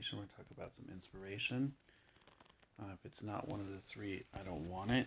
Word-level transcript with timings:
motivation, 0.00 0.18
we're 0.18 0.24
going 0.24 0.28
to 0.28 0.36
talk 0.36 0.56
about 0.56 0.74
some 0.74 0.86
inspiration. 0.94 1.72
Uh, 2.80 2.92
if 2.94 3.04
it's 3.04 3.22
not 3.22 3.46
one 3.48 3.60
of 3.60 3.66
the 3.70 3.80
three, 3.80 4.22
I 4.38 4.42
don't 4.42 4.66
want 4.70 4.90
it. 4.90 5.06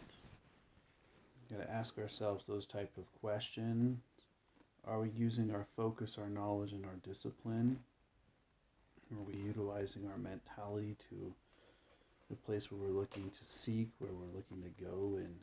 We've 1.50 1.58
Got 1.58 1.66
to 1.66 1.73
ask 1.73 1.97
ourselves 1.97 2.43
those 2.47 2.67
type 2.67 2.92
of 2.98 3.03
questions. 3.19 3.98
Are 4.87 5.00
we 5.00 5.09
using 5.17 5.51
our 5.51 5.66
focus, 5.75 6.17
our 6.19 6.29
knowledge, 6.29 6.74
and 6.74 6.85
our 6.85 6.95
discipline? 7.03 7.79
Are 9.11 9.23
we 9.23 9.34
utilizing 9.34 10.04
our 10.11 10.18
mentality 10.18 10.96
to 11.10 11.34
the 12.30 12.36
place 12.36 12.71
where 12.71 12.80
we're 12.80 13.00
looking 13.00 13.23
to 13.32 13.52
seek, 13.52 13.89
where 13.98 14.12
we're 14.12 14.36
looking 14.38 14.62
to 14.62 14.84
go, 14.84 15.16
and 15.18 15.34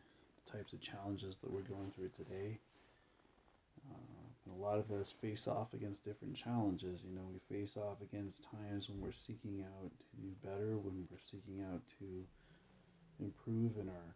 the 0.46 0.53
types 0.59 0.73
of 0.73 0.80
challenges 0.80 1.39
that 1.43 1.51
we're 1.51 1.61
going 1.62 1.91
through 1.96 2.11
today? 2.17 2.57
Uh, 3.91 4.29
a 4.57 4.62
lot 4.62 4.79
of 4.79 4.91
us 4.91 5.12
face 5.21 5.46
off 5.46 5.75
against 5.75 6.05
different 6.05 6.35
challenges. 6.35 7.00
You 7.05 7.14
know, 7.14 7.27
we 7.30 7.57
face 7.57 7.77
off 7.77 7.99
against 8.03 8.45
times 8.45 8.89
when 8.89 9.00
we're 9.00 9.12
seeking 9.12 9.64
out 9.64 9.91
to 9.91 10.17
do 10.21 10.30
better, 10.43 10.77
when 10.77 11.07
we're 11.11 11.25
seeking 11.30 11.64
out 11.72 11.81
to 11.99 12.25
improve 13.21 13.77
in 13.79 13.89
our 13.89 14.14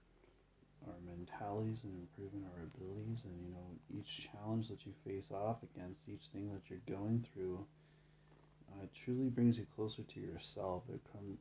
our 0.86 1.00
mentalities 1.08 1.80
and 1.84 1.94
improving 1.96 2.44
our 2.44 2.64
abilities. 2.64 3.24
And 3.24 3.40
you 3.40 3.50
know, 3.50 3.68
each 3.98 4.28
challenge 4.28 4.68
that 4.68 4.84
you 4.84 4.92
face 5.04 5.30
off 5.32 5.58
against, 5.62 6.00
each 6.08 6.26
thing 6.32 6.52
that 6.52 6.68
you're 6.68 6.84
going 6.98 7.24
through, 7.32 7.64
uh, 8.72 8.86
truly 9.04 9.28
brings 9.28 9.56
you 9.56 9.66
closer 9.74 10.02
to 10.02 10.20
yourself. 10.20 10.82
It 10.92 11.00
come, 11.12 11.38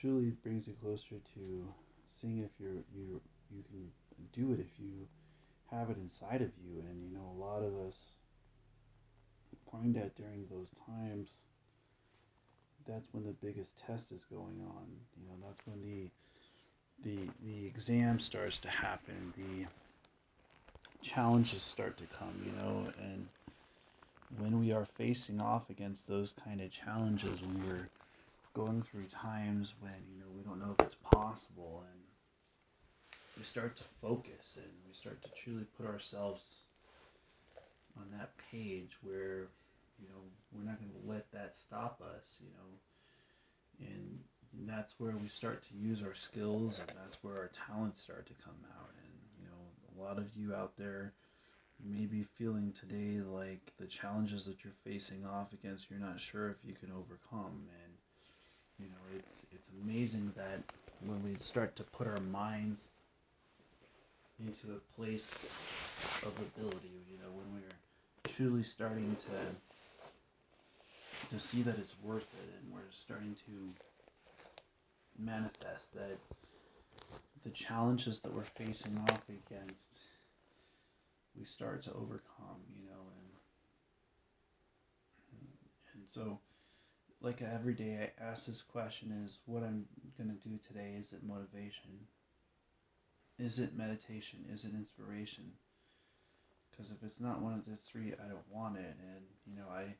truly 0.00 0.30
brings 0.42 0.66
you 0.66 0.74
closer 0.82 1.16
to 1.34 1.74
seeing 2.20 2.40
if 2.40 2.50
you're 2.58 2.82
you 2.94 3.20
you 3.54 3.62
can 3.70 3.90
do 4.32 4.52
it 4.52 4.60
if 4.60 4.78
you 4.78 5.06
have 5.70 5.90
it 5.90 5.96
inside 5.96 6.42
of 6.42 6.50
you. 6.64 6.82
And 6.88 7.02
you 7.02 7.16
know, 7.16 7.30
a 7.36 7.40
lot 7.40 7.62
of 7.62 7.74
us 7.86 7.94
find 9.70 9.94
that 9.94 10.16
during 10.16 10.46
those 10.50 10.70
times, 10.86 11.30
that's 12.86 13.06
when 13.12 13.24
the 13.24 13.34
biggest 13.44 13.72
test 13.86 14.12
is 14.12 14.24
going 14.30 14.60
on. 14.68 14.86
You 15.16 15.28
know, 15.28 15.34
that's 15.46 15.66
when 15.66 15.82
the 15.82 16.10
the 17.04 17.28
the 17.44 17.66
exam 17.66 18.20
starts 18.20 18.58
to 18.58 18.68
happen. 18.68 19.32
The 19.36 19.66
challenges 21.02 21.62
start 21.62 21.96
to 21.98 22.04
come. 22.18 22.34
You 22.44 22.52
know, 22.62 22.86
and 23.02 23.26
when 24.38 24.60
we 24.60 24.72
are 24.72 24.86
facing 24.96 25.40
off 25.40 25.70
against 25.70 26.06
those 26.06 26.34
kind 26.44 26.60
of 26.60 26.70
challenges, 26.70 27.40
when 27.40 27.66
we're 27.66 27.88
going 28.56 28.80
through 28.80 29.04
times 29.04 29.74
when 29.80 29.92
you 30.10 30.18
know 30.18 30.26
we 30.34 30.42
don't 30.42 30.58
know 30.58 30.74
if 30.78 30.86
it's 30.86 30.96
possible 31.12 31.84
and 31.92 32.00
we 33.36 33.42
start 33.42 33.76
to 33.76 33.84
focus 34.00 34.56
and 34.56 34.72
we 34.86 34.94
start 34.94 35.22
to 35.22 35.28
truly 35.42 35.64
put 35.76 35.86
ourselves 35.86 36.60
on 37.98 38.04
that 38.18 38.30
page 38.50 38.90
where 39.02 39.48
you 40.00 40.08
know 40.08 40.20
we're 40.52 40.64
not 40.64 40.78
going 40.80 40.90
to 40.90 41.10
let 41.10 41.30
that 41.32 41.56
stop 41.56 42.00
us 42.16 42.36
you 42.40 42.48
know? 42.48 43.88
And 43.88 44.18
that's 44.66 44.94
where 44.98 45.14
we 45.22 45.28
start 45.28 45.62
to 45.68 45.74
use 45.76 46.02
our 46.02 46.14
skills 46.14 46.80
and 46.80 46.96
that's 46.96 47.22
where 47.22 47.36
our 47.36 47.50
talents 47.68 48.00
start 48.00 48.26
to 48.26 48.32
come 48.42 48.56
out. 48.78 48.90
And 49.02 49.12
you 49.40 49.46
know 49.48 50.02
a 50.02 50.08
lot 50.08 50.18
of 50.18 50.34
you 50.34 50.54
out 50.54 50.72
there 50.78 51.12
may 51.84 52.06
be 52.06 52.24
feeling 52.38 52.72
today 52.72 53.20
like 53.20 53.72
the 53.78 53.86
challenges 53.86 54.46
that 54.46 54.64
you're 54.64 54.72
facing 54.84 55.26
off 55.26 55.52
against 55.52 55.90
you're 55.90 56.00
not 56.00 56.18
sure 56.18 56.48
if 56.48 56.56
you 56.64 56.74
can 56.74 56.90
overcome. 56.92 57.68
And 57.84 57.92
you 58.78 58.86
know 58.86 59.18
it's 59.18 59.44
it's 59.52 59.68
amazing 59.82 60.32
that 60.36 60.62
when 61.04 61.22
we 61.22 61.36
start 61.40 61.76
to 61.76 61.82
put 61.82 62.06
our 62.06 62.20
minds 62.32 62.88
into 64.40 64.76
a 64.76 64.80
place 65.00 65.32
of 66.22 66.32
ability. 66.38 66.92
You 67.10 67.18
know, 67.18 67.30
when 67.34 67.46
we're 67.54 68.30
truly 68.32 68.62
starting 68.62 69.16
to 69.28 69.36
to 71.30 71.40
see 71.40 71.62
that 71.62 71.78
it's 71.78 71.94
worth 72.02 72.28
it, 72.42 72.50
and 72.62 72.72
we're 72.72 72.90
starting 72.92 73.34
to 73.46 73.52
manifest 75.18 75.92
that 75.94 76.16
the 77.44 77.50
challenges 77.50 78.20
that 78.20 78.32
we're 78.32 78.44
facing 78.44 78.96
off 79.08 79.22
against, 79.28 79.96
we 81.38 81.44
start 81.44 81.82
to 81.82 81.90
overcome. 81.92 82.60
You 82.78 82.86
know, 82.90 83.02
and 83.18 83.28
and 85.94 86.04
so 86.08 86.38
like 87.20 87.42
every 87.42 87.74
day 87.74 88.10
I 88.20 88.24
ask 88.24 88.46
this 88.46 88.62
question 88.62 89.22
is 89.26 89.38
what 89.46 89.62
I'm 89.62 89.86
going 90.18 90.30
to 90.30 90.48
do 90.48 90.58
today 90.68 90.94
is 90.98 91.12
it 91.12 91.22
motivation 91.24 91.90
is 93.38 93.58
it 93.58 93.76
meditation? 93.76 94.40
Is 94.52 94.64
it 94.64 94.72
inspiration? 94.74 95.44
Because 96.70 96.90
if 96.90 97.02
it's 97.02 97.20
not 97.20 97.42
one 97.42 97.54
of 97.54 97.64
the 97.64 97.76
three, 97.90 98.12
I 98.12 98.28
don't 98.28 98.50
want 98.50 98.76
it. 98.76 98.96
And 99.00 99.24
you 99.46 99.56
know, 99.56 99.68
I 99.70 99.94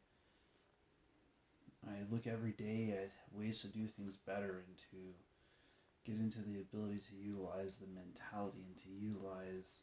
I 1.87 1.97
look 2.11 2.27
every 2.27 2.53
day 2.53 2.95
at 2.97 3.13
ways 3.33 3.61
to 3.61 3.69
do 3.69 3.87
things 3.87 4.17
better 4.27 4.65
and 4.67 4.77
to 4.91 6.11
get 6.11 6.21
into 6.21 6.39
the 6.39 6.61
ability 6.61 7.01
to 7.11 7.17
utilize 7.17 7.77
the 7.77 7.87
mentality 7.89 8.65
and 8.67 8.77
to 8.83 8.91
utilize 8.91 9.79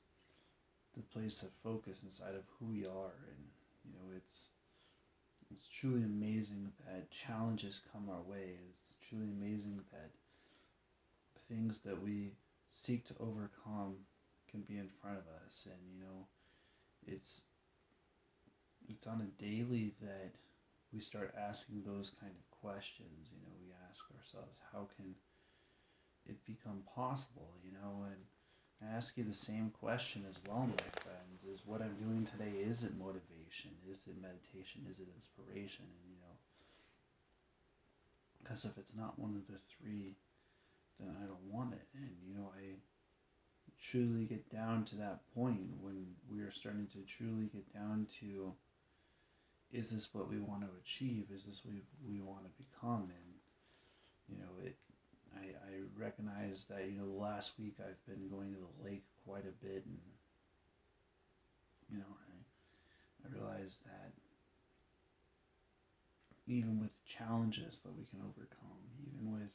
the 0.95 1.01
place 1.01 1.43
of 1.43 1.49
focus 1.63 1.99
inside 2.03 2.35
of 2.35 2.43
who 2.59 2.65
we 2.67 2.85
are. 2.85 3.15
And 3.29 3.41
you 3.85 3.91
know, 3.93 4.15
it's 4.15 4.49
it's 5.51 5.67
truly 5.67 6.03
amazing 6.03 6.71
that 6.85 7.11
challenges 7.11 7.81
come 7.91 8.09
our 8.09 8.21
way. 8.21 8.57
It's 8.81 8.95
truly 9.09 9.29
amazing 9.29 9.79
that 9.91 10.09
things 11.47 11.79
that 11.79 12.01
we 12.01 12.31
seek 12.73 13.05
to 13.05 13.13
overcome 13.19 13.95
can 14.49 14.61
be 14.61 14.77
in 14.77 14.89
front 15.01 15.17
of 15.17 15.25
us. 15.45 15.67
And 15.69 15.79
you 15.93 16.03
know 16.03 16.27
it's 17.07 17.41
it's 18.89 19.07
on 19.07 19.21
a 19.21 19.41
daily 19.41 19.93
that 20.01 20.31
we 20.91 20.99
start 20.99 21.33
asking 21.37 21.83
those 21.85 22.11
kind 22.19 22.33
of 22.33 22.59
questions. 22.61 23.29
You 23.31 23.39
know 23.41 23.53
we 23.61 23.71
ask 23.89 24.03
ourselves 24.17 24.57
how 24.73 24.87
can 24.97 25.15
it 26.27 26.37
become 26.45 26.83
possible? 26.95 27.49
You 27.63 27.71
know 27.73 28.05
and 28.05 28.21
I 28.81 28.97
ask 28.97 29.15
you 29.15 29.23
the 29.23 29.33
same 29.33 29.71
question 29.79 30.25
as 30.29 30.35
well 30.45 30.67
my 30.67 30.89
friends 31.01 31.45
is 31.49 31.63
what 31.65 31.81
I'm 31.81 31.95
doing 31.95 32.27
today 32.27 32.57
is 32.59 32.83
it 32.83 32.97
motivation? 32.97 33.71
Is 33.89 34.01
it 34.07 34.21
meditation? 34.21 34.85
Is 34.91 34.99
it 34.99 35.07
inspiration? 35.15 35.85
And 35.85 36.03
you 36.09 36.17
know 36.19 36.35
because 38.41 38.65
if 38.65 38.77
it's 38.77 38.91
not 38.97 39.17
one 39.17 39.35
of 39.39 39.47
the 39.47 39.59
three 39.71 40.15
then 40.99 41.15
I 41.21 41.25
don't 41.25 41.51
want 41.51 41.73
it. 41.73 41.87
And 41.95 42.11
you 42.27 42.35
know, 42.35 42.51
I 42.55 42.75
truly 43.91 44.25
get 44.25 44.49
down 44.51 44.85
to 44.85 44.95
that 44.95 45.21
point 45.35 45.69
when 45.81 46.05
we 46.31 46.41
are 46.41 46.51
starting 46.51 46.87
to 46.93 46.99
truly 47.17 47.49
get 47.51 47.73
down 47.73 48.07
to 48.21 48.53
is 49.71 49.89
this 49.89 50.07
what 50.13 50.29
we 50.29 50.37
want 50.37 50.61
to 50.61 50.69
achieve? 50.85 51.25
Is 51.33 51.45
this 51.45 51.61
what 51.65 51.75
we 52.07 52.21
want 52.21 52.45
to 52.45 52.63
become? 52.63 53.09
And 53.09 53.33
you 54.29 54.37
know, 54.37 54.65
it 54.65 54.75
I, 55.35 55.49
I 55.49 55.73
recognize 55.97 56.65
that, 56.69 56.85
you 56.85 56.99
know, 57.01 57.09
last 57.19 57.53
week 57.59 57.75
I've 57.79 58.05
been 58.05 58.29
going 58.29 58.53
to 58.53 58.59
the 58.59 58.89
lake 58.89 59.03
quite 59.25 59.45
a 59.45 59.65
bit 59.65 59.83
and 59.85 59.97
you 61.91 61.97
know, 61.99 62.13
I 62.29 62.33
I 63.25 63.33
realized 63.33 63.77
that 63.85 64.11
even 66.47 66.79
with 66.79 66.91
challenges 67.05 67.79
that 67.83 67.95
we 67.95 68.03
can 68.11 68.19
overcome, 68.19 68.83
even 69.07 69.31
with 69.31 69.49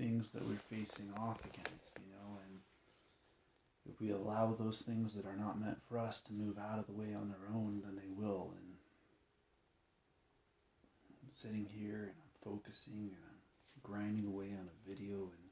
things 0.00 0.30
that 0.32 0.46
we're 0.48 0.64
facing 0.72 1.12
off 1.18 1.44
against, 1.44 1.92
you 2.00 2.08
know, 2.08 2.40
and 2.48 2.56
if 3.92 4.00
we 4.00 4.12
allow 4.12 4.56
those 4.58 4.80
things 4.80 5.12
that 5.12 5.26
are 5.26 5.36
not 5.36 5.60
meant 5.60 5.76
for 5.88 5.98
us 5.98 6.20
to 6.20 6.32
move 6.32 6.56
out 6.56 6.78
of 6.78 6.86
the 6.86 6.96
way 6.96 7.12
on 7.12 7.28
their 7.28 7.52
own, 7.52 7.82
then 7.84 7.96
they 7.96 8.08
will. 8.08 8.52
And 8.56 8.72
I'm 11.20 11.32
sitting 11.32 11.66
here 11.68 12.08
and 12.08 12.16
I'm 12.16 12.52
focusing 12.52 13.12
and 13.12 13.24
I'm 13.28 13.82
grinding 13.82 14.24
away 14.24 14.56
on 14.56 14.64
a 14.64 14.88
video 14.88 15.28
and 15.28 15.44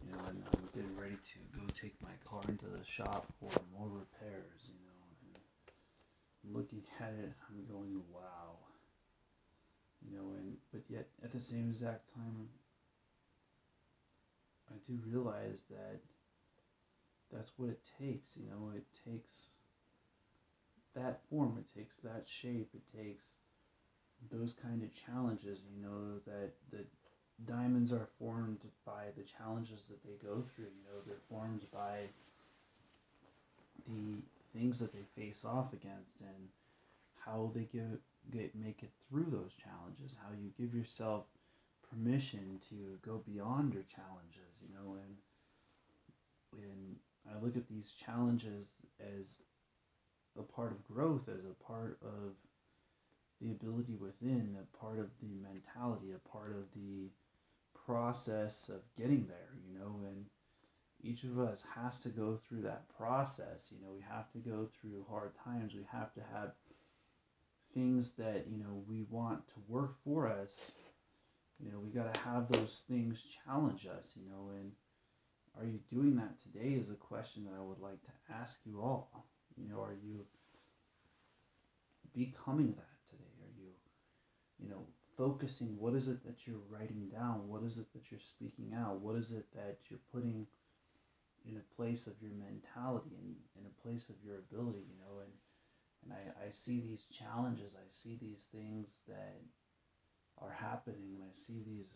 you 0.00 0.12
know, 0.12 0.24
and 0.28 0.42
I'm 0.56 0.64
getting 0.74 0.96
ready 0.96 1.20
to 1.20 1.38
go 1.52 1.60
take 1.76 1.92
my 2.00 2.16
car 2.24 2.40
into 2.48 2.64
the 2.64 2.80
shop 2.88 3.26
for 3.38 3.52
more 3.76 3.88
repairs, 3.92 4.72
you 4.72 4.80
know, 4.80 5.00
and 5.20 6.56
looking 6.56 6.80
at 7.00 7.12
it, 7.20 7.32
I'm 7.50 7.68
going, 7.70 8.00
wow. 8.10 8.56
You 10.00 10.16
know, 10.16 10.32
and 10.38 10.56
but 10.72 10.80
yet 10.88 11.08
at 11.22 11.32
the 11.32 11.40
same 11.40 11.68
exact 11.68 12.08
time 12.14 12.48
do 14.86 14.98
realize 15.06 15.64
that 15.70 16.00
that's 17.32 17.52
what 17.56 17.70
it 17.70 17.80
takes. 17.98 18.36
You 18.36 18.46
know, 18.50 18.72
it 18.76 18.84
takes 19.08 19.50
that 20.94 21.20
form, 21.30 21.56
it 21.58 21.78
takes 21.78 21.96
that 21.98 22.24
shape, 22.26 22.70
it 22.74 22.98
takes 22.98 23.26
those 24.30 24.54
kind 24.62 24.82
of 24.82 24.88
challenges. 24.94 25.60
You 25.70 25.82
know 25.82 26.18
that 26.26 26.50
the 26.70 26.84
diamonds 27.46 27.92
are 27.92 28.08
formed 28.18 28.60
by 28.84 29.04
the 29.16 29.22
challenges 29.22 29.80
that 29.88 30.02
they 30.04 30.26
go 30.26 30.42
through. 30.54 30.66
You 30.66 30.84
know, 30.84 31.00
they're 31.06 31.16
formed 31.28 31.62
by 31.72 32.08
the 33.86 34.16
things 34.52 34.78
that 34.80 34.92
they 34.92 35.04
face 35.16 35.44
off 35.44 35.72
against 35.72 36.20
and 36.20 36.48
how 37.24 37.50
they 37.54 37.68
get 37.72 38.00
get 38.32 38.54
make 38.54 38.82
it 38.82 38.90
through 39.08 39.26
those 39.30 39.52
challenges. 39.62 40.16
How 40.22 40.30
you 40.32 40.50
give 40.58 40.74
yourself 40.74 41.24
permission 41.90 42.60
to 42.68 42.98
go 43.04 43.22
beyond 43.26 43.74
your 43.74 43.84
challenges, 43.84 44.60
you 44.62 44.68
know, 44.74 44.94
and 44.94 45.16
and 46.62 46.96
I 47.30 47.42
look 47.44 47.56
at 47.56 47.68
these 47.68 47.92
challenges 47.92 48.72
as 49.00 49.38
a 50.38 50.42
part 50.42 50.72
of 50.72 50.86
growth, 50.88 51.28
as 51.28 51.44
a 51.44 51.64
part 51.64 51.98
of 52.02 52.34
the 53.40 53.50
ability 53.50 53.96
within, 53.96 54.56
a 54.60 54.76
part 54.76 54.98
of 54.98 55.08
the 55.20 55.34
mentality, 55.42 56.12
a 56.12 56.28
part 56.28 56.50
of 56.50 56.64
the 56.74 57.08
process 57.86 58.68
of 58.68 58.80
getting 58.96 59.26
there, 59.28 59.54
you 59.66 59.78
know, 59.78 60.00
and 60.06 60.26
each 61.02 61.24
of 61.24 61.38
us 61.38 61.64
has 61.74 61.98
to 62.00 62.08
go 62.08 62.38
through 62.48 62.62
that 62.62 62.84
process. 62.96 63.70
You 63.72 63.78
know, 63.84 63.92
we 63.94 64.02
have 64.08 64.30
to 64.32 64.38
go 64.38 64.68
through 64.80 65.06
hard 65.08 65.32
times. 65.44 65.74
We 65.74 65.86
have 65.90 66.12
to 66.14 66.20
have 66.32 66.52
things 67.74 68.12
that, 68.12 68.46
you 68.50 68.58
know, 68.58 68.82
we 68.88 69.04
want 69.10 69.46
to 69.48 69.54
work 69.68 69.94
for 70.04 70.28
us. 70.28 70.72
You 71.62 71.72
know, 71.72 71.78
we 71.78 71.90
got 71.90 72.12
to 72.12 72.20
have 72.20 72.50
those 72.50 72.84
things 72.88 73.22
challenge 73.44 73.86
us, 73.86 74.12
you 74.16 74.28
know, 74.28 74.50
and 74.56 74.72
are 75.58 75.66
you 75.66 75.78
doing 75.90 76.16
that 76.16 76.38
today 76.40 76.74
is 76.74 76.90
a 76.90 76.94
question 76.94 77.44
that 77.44 77.56
I 77.56 77.62
would 77.62 77.80
like 77.80 78.00
to 78.02 78.34
ask 78.34 78.60
you 78.64 78.80
all. 78.80 79.26
You 79.56 79.68
know, 79.68 79.80
are 79.80 79.96
you 80.02 80.24
becoming 82.14 82.72
that 82.72 83.10
today? 83.10 83.34
Are 83.42 83.52
you, 83.58 83.70
you 84.58 84.70
know, 84.70 84.86
focusing? 85.16 85.76
What 85.78 85.94
is 85.94 86.08
it 86.08 86.24
that 86.24 86.46
you're 86.46 86.62
writing 86.70 87.08
down? 87.12 87.48
What 87.48 87.62
is 87.62 87.76
it 87.78 87.92
that 87.92 88.10
you're 88.10 88.20
speaking 88.20 88.72
out? 88.74 89.00
What 89.00 89.16
is 89.16 89.32
it 89.32 89.46
that 89.54 89.78
you're 89.88 90.00
putting 90.12 90.46
in 91.44 91.56
a 91.56 91.74
place 91.76 92.06
of 92.06 92.14
your 92.20 92.32
mentality 92.32 93.16
and 93.18 93.34
in 93.58 93.66
a 93.66 93.82
place 93.82 94.08
of 94.08 94.16
your 94.24 94.36
ability, 94.38 94.84
you 94.88 94.98
know, 94.98 95.20
and 95.20 95.32
and 96.02 96.14
I, 96.14 96.46
I 96.46 96.50
see 96.50 96.80
these 96.80 97.04
challenges, 97.12 97.76
I 97.76 97.84
see 97.90 98.16
these 98.20 98.46
things 98.50 99.00
that 99.06 99.36
I 101.30 101.34
see 101.34 101.62
these 101.64 101.86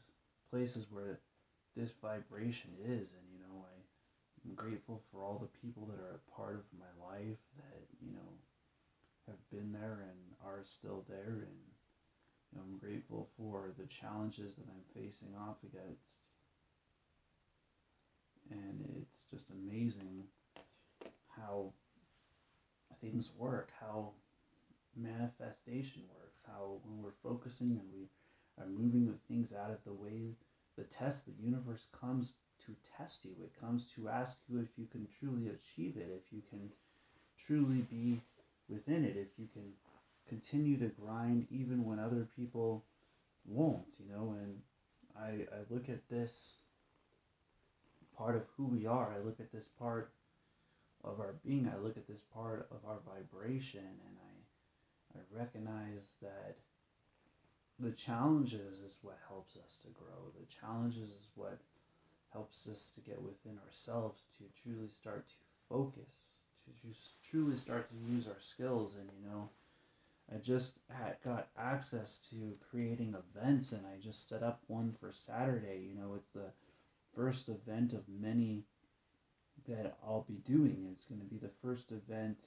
places 0.51 0.87
where 0.91 1.21
this 1.77 1.93
vibration 2.01 2.71
is 2.87 3.11
and 3.13 3.27
you 3.33 3.41
know 3.41 3.67
I, 3.67 3.75
I'm 4.47 4.55
grateful 4.55 5.03
for 5.11 5.23
all 5.23 5.39
the 5.39 5.59
people 5.59 5.87
that 5.87 5.99
are 5.99 6.21
a 6.21 6.31
part 6.37 6.57
of 6.57 6.79
my 6.79 6.93
life 7.05 7.39
that, 7.57 7.83
you 8.01 8.13
know, 8.13 8.29
have 9.27 9.39
been 9.51 9.73
there 9.73 10.05
and 10.07 10.19
are 10.45 10.61
still 10.65 11.05
there 11.09 11.47
and 11.49 11.57
you 12.53 12.59
know, 12.59 12.65
I'm 12.71 12.79
grateful 12.79 13.29
for 13.37 13.73
the 13.79 13.87
challenges 13.87 14.55
that 14.55 14.67
I'm 14.69 15.03
facing 15.03 15.35
off 15.35 15.57
against. 15.65 16.19
And 18.51 18.85
it's 19.01 19.25
just 19.31 19.51
amazing 19.51 20.25
how 21.35 21.73
things 23.01 23.31
work, 23.37 23.73
how 23.81 24.13
manifestation 24.95 26.03
works, 26.15 26.43
how 26.47 26.77
when 26.85 27.03
we're 27.03 27.11
focusing 27.23 27.79
and 27.81 27.89
we 27.93 28.07
are 28.61 28.67
moving 28.67 29.07
the 29.07 29.19
things 29.29 29.53
out 29.53 29.71
of 29.71 29.79
the 29.85 29.93
way, 29.93 30.35
the 30.77 30.85
test, 30.85 31.27
the 31.27 31.33
universe 31.43 31.87
comes 31.93 32.33
to 32.67 32.75
test 32.97 33.25
you. 33.25 33.33
It 33.43 33.61
comes 33.61 33.87
to 33.97 34.09
ask 34.09 34.39
you 34.49 34.61
if 34.61 34.69
you 34.77 34.87
can 34.91 35.07
truly 35.19 35.49
achieve 35.49 35.97
it, 35.97 36.11
if 36.11 36.33
you 36.33 36.43
can 36.51 36.71
truly 37.47 37.83
be 37.83 38.21
within 38.69 39.05
it, 39.05 39.17
if 39.17 39.39
you 39.39 39.49
can 39.53 39.73
continue 40.29 40.79
to 40.79 40.87
grind 40.87 41.47
even 41.51 41.85
when 41.85 41.99
other 41.99 42.27
people 42.37 42.85
won't, 43.47 43.99
you 43.99 44.11
know, 44.11 44.35
and 44.41 44.59
I, 45.17 45.47
I 45.55 45.61
look 45.71 45.89
at 45.89 46.09
this 46.09 46.59
part 48.17 48.37
of 48.37 48.43
who 48.57 48.65
we 48.65 48.87
are. 48.87 49.13
I 49.15 49.25
look 49.25 49.41
at 49.41 49.53
this 49.53 49.69
part 49.79 50.11
of 51.05 51.21
our 51.21 51.35
being. 51.45 51.71
I 51.73 51.79
look 51.83 51.97
at 51.97 52.09
this 52.09 52.23
part 52.33 52.69
of 52.71 52.79
our 52.89 52.99
vibration 53.07 53.81
and 53.81 54.17
I, 54.19 55.19
I 55.19 55.39
recognize 55.39 56.17
that 56.23 56.57
the 57.81 57.93
challenges 57.93 58.79
is 58.79 58.99
what 59.03 59.19
helps 59.29 59.57
us 59.57 59.79
to 59.83 59.89
grow. 59.89 60.31
The 60.39 60.47
challenges 60.47 61.11
is 61.11 61.29
what 61.35 61.59
helps 62.33 62.69
us 62.69 62.91
to 62.95 63.01
get 63.01 63.21
within 63.21 63.59
ourselves 63.67 64.23
to 64.39 64.45
truly 64.63 64.89
start 64.89 65.29
to 65.29 65.35
focus, 65.69 66.35
to 66.65 66.89
just 66.89 67.21
truly 67.31 67.57
start 67.57 67.89
to 67.89 68.13
use 68.13 68.27
our 68.27 68.41
skills. 68.41 68.97
And 68.97 69.09
you 69.21 69.29
know, 69.29 69.49
I 70.33 70.39
just 70.39 70.79
had 70.89 71.17
got 71.25 71.49
access 71.59 72.19
to 72.31 72.57
creating 72.71 73.15
events 73.15 73.73
and 73.73 73.85
I 73.87 73.99
just 74.03 74.29
set 74.29 74.43
up 74.43 74.61
one 74.69 74.95
for 75.01 75.13
Saturday. 75.13 75.89
You 75.89 76.01
know, 76.01 76.15
it's 76.15 76.31
the 76.31 76.51
first 77.15 77.49
event 77.49 77.93
of 77.93 78.03
many 78.09 78.65
that 79.69 79.97
I'll 80.05 80.27
be 80.29 80.43
doing. 80.45 80.89
It's 80.93 81.07
going 81.07 81.21
to 81.21 81.27
be 81.27 81.39
the 81.39 81.53
first 81.63 81.93
event 81.93 82.39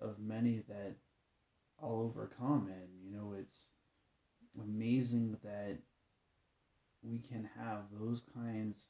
of 0.00 0.18
many 0.18 0.62
that 0.68 0.94
I'll 1.82 2.10
overcome. 2.14 2.70
And, 2.70 2.88
you 3.04 3.16
know, 3.16 3.34
it's 3.38 3.68
amazing 4.58 5.36
that 5.44 5.78
we 7.02 7.18
can 7.18 7.48
have 7.56 7.82
those 7.92 8.22
kinds 8.34 8.88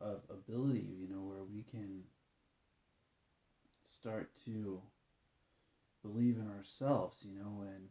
of 0.00 0.22
ability, 0.30 0.86
you 0.98 1.08
know, 1.08 1.22
where 1.22 1.44
we 1.44 1.62
can 1.62 2.02
start 3.86 4.30
to 4.44 4.80
believe 6.02 6.36
in 6.38 6.48
ourselves, 6.56 7.24
you 7.24 7.34
know, 7.38 7.62
and 7.66 7.88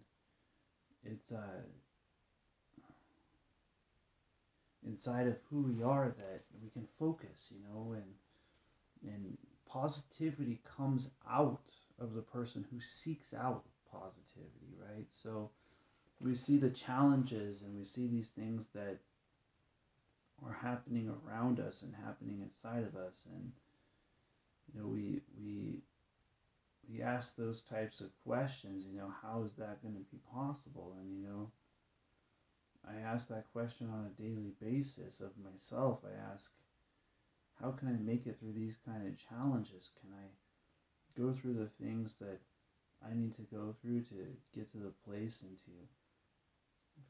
it's 1.03 1.31
uh 1.31 1.61
inside 4.85 5.27
of 5.27 5.35
who 5.49 5.61
we 5.61 5.83
are 5.83 6.15
that 6.17 6.43
we 6.61 6.69
can 6.69 6.87
focus, 6.99 7.51
you 7.51 7.59
know, 7.67 7.93
and 7.93 9.13
and 9.13 9.37
positivity 9.69 10.61
comes 10.77 11.09
out 11.29 11.71
of 11.99 12.13
the 12.13 12.21
person 12.21 12.65
who 12.71 12.79
seeks 12.79 13.33
out 13.33 13.63
positivity, 13.91 14.73
right? 14.79 15.05
So 15.11 15.51
we 16.19 16.35
see 16.35 16.57
the 16.57 16.69
challenges 16.69 17.61
and 17.61 17.77
we 17.77 17.85
see 17.85 18.07
these 18.07 18.29
things 18.29 18.69
that 18.73 18.97
are 20.45 20.53
happening 20.53 21.09
around 21.09 21.59
us 21.59 21.81
and 21.81 21.93
happening 22.05 22.41
inside 22.41 22.83
of 22.83 22.95
us 22.95 23.23
and 23.33 23.51
you 24.73 24.79
know 24.79 24.87
we 24.87 25.21
we 25.39 25.81
we 26.89 27.01
ask 27.01 27.35
those 27.35 27.61
types 27.61 28.01
of 28.01 28.09
questions 28.25 28.85
you 28.85 28.97
know 28.97 29.11
how 29.21 29.43
is 29.43 29.53
that 29.53 29.81
going 29.81 29.95
to 29.95 30.11
be 30.11 30.19
possible 30.31 30.95
and 30.99 31.11
you 31.11 31.27
know 31.27 31.49
I 32.89 32.99
ask 32.99 33.27
that 33.27 33.51
question 33.51 33.89
on 33.89 34.05
a 34.05 34.21
daily 34.21 34.53
basis 34.61 35.19
of 35.19 35.31
myself. 35.37 35.99
I 36.05 36.33
ask, 36.33 36.51
how 37.61 37.71
can 37.71 37.89
I 37.89 37.97
make 37.99 38.27
it 38.27 38.39
through 38.39 38.53
these 38.53 38.77
kind 38.85 39.05
of 39.05 39.17
challenges? 39.17 39.91
Can 39.99 40.11
I 40.13 41.19
go 41.19 41.33
through 41.33 41.55
the 41.55 41.69
things 41.83 42.15
that 42.19 42.39
I 43.05 43.13
need 43.13 43.33
to 43.35 43.41
go 43.41 43.75
through 43.81 44.03
to 44.03 44.15
get 44.55 44.71
to 44.71 44.77
the 44.77 44.93
place 45.05 45.41
and 45.41 45.57
to 45.65 45.71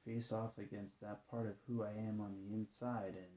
face 0.05 0.31
off 0.31 0.57
against 0.57 0.99
that 1.01 1.27
part 1.29 1.47
of 1.47 1.55
who 1.67 1.83
I 1.83 1.91
am 1.91 2.21
on 2.21 2.33
the 2.35 2.53
inside? 2.53 3.15
And 3.15 3.33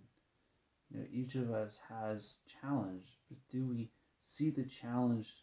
you 0.90 0.98
know, 0.98 1.06
each 1.12 1.34
of 1.34 1.50
us 1.52 1.80
has 1.88 2.38
challenge, 2.60 3.18
but 3.28 3.38
do 3.50 3.64
we 3.64 3.90
see 4.22 4.50
the 4.50 4.64
challenge 4.64 5.34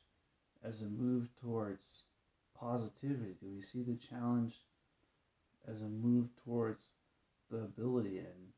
as 0.64 0.82
a 0.82 0.86
move 0.86 1.30
towards 1.42 2.04
positivity? 2.60 3.36
Do 3.40 3.48
we 3.54 3.62
see 3.62 3.84
the 3.84 3.96
challenge 3.96 4.56
as 5.68 5.82
a 5.82 5.88
move 5.88 6.30
towards 6.44 6.92
the 7.50 7.58
ability 7.58 8.20
and 8.20 8.52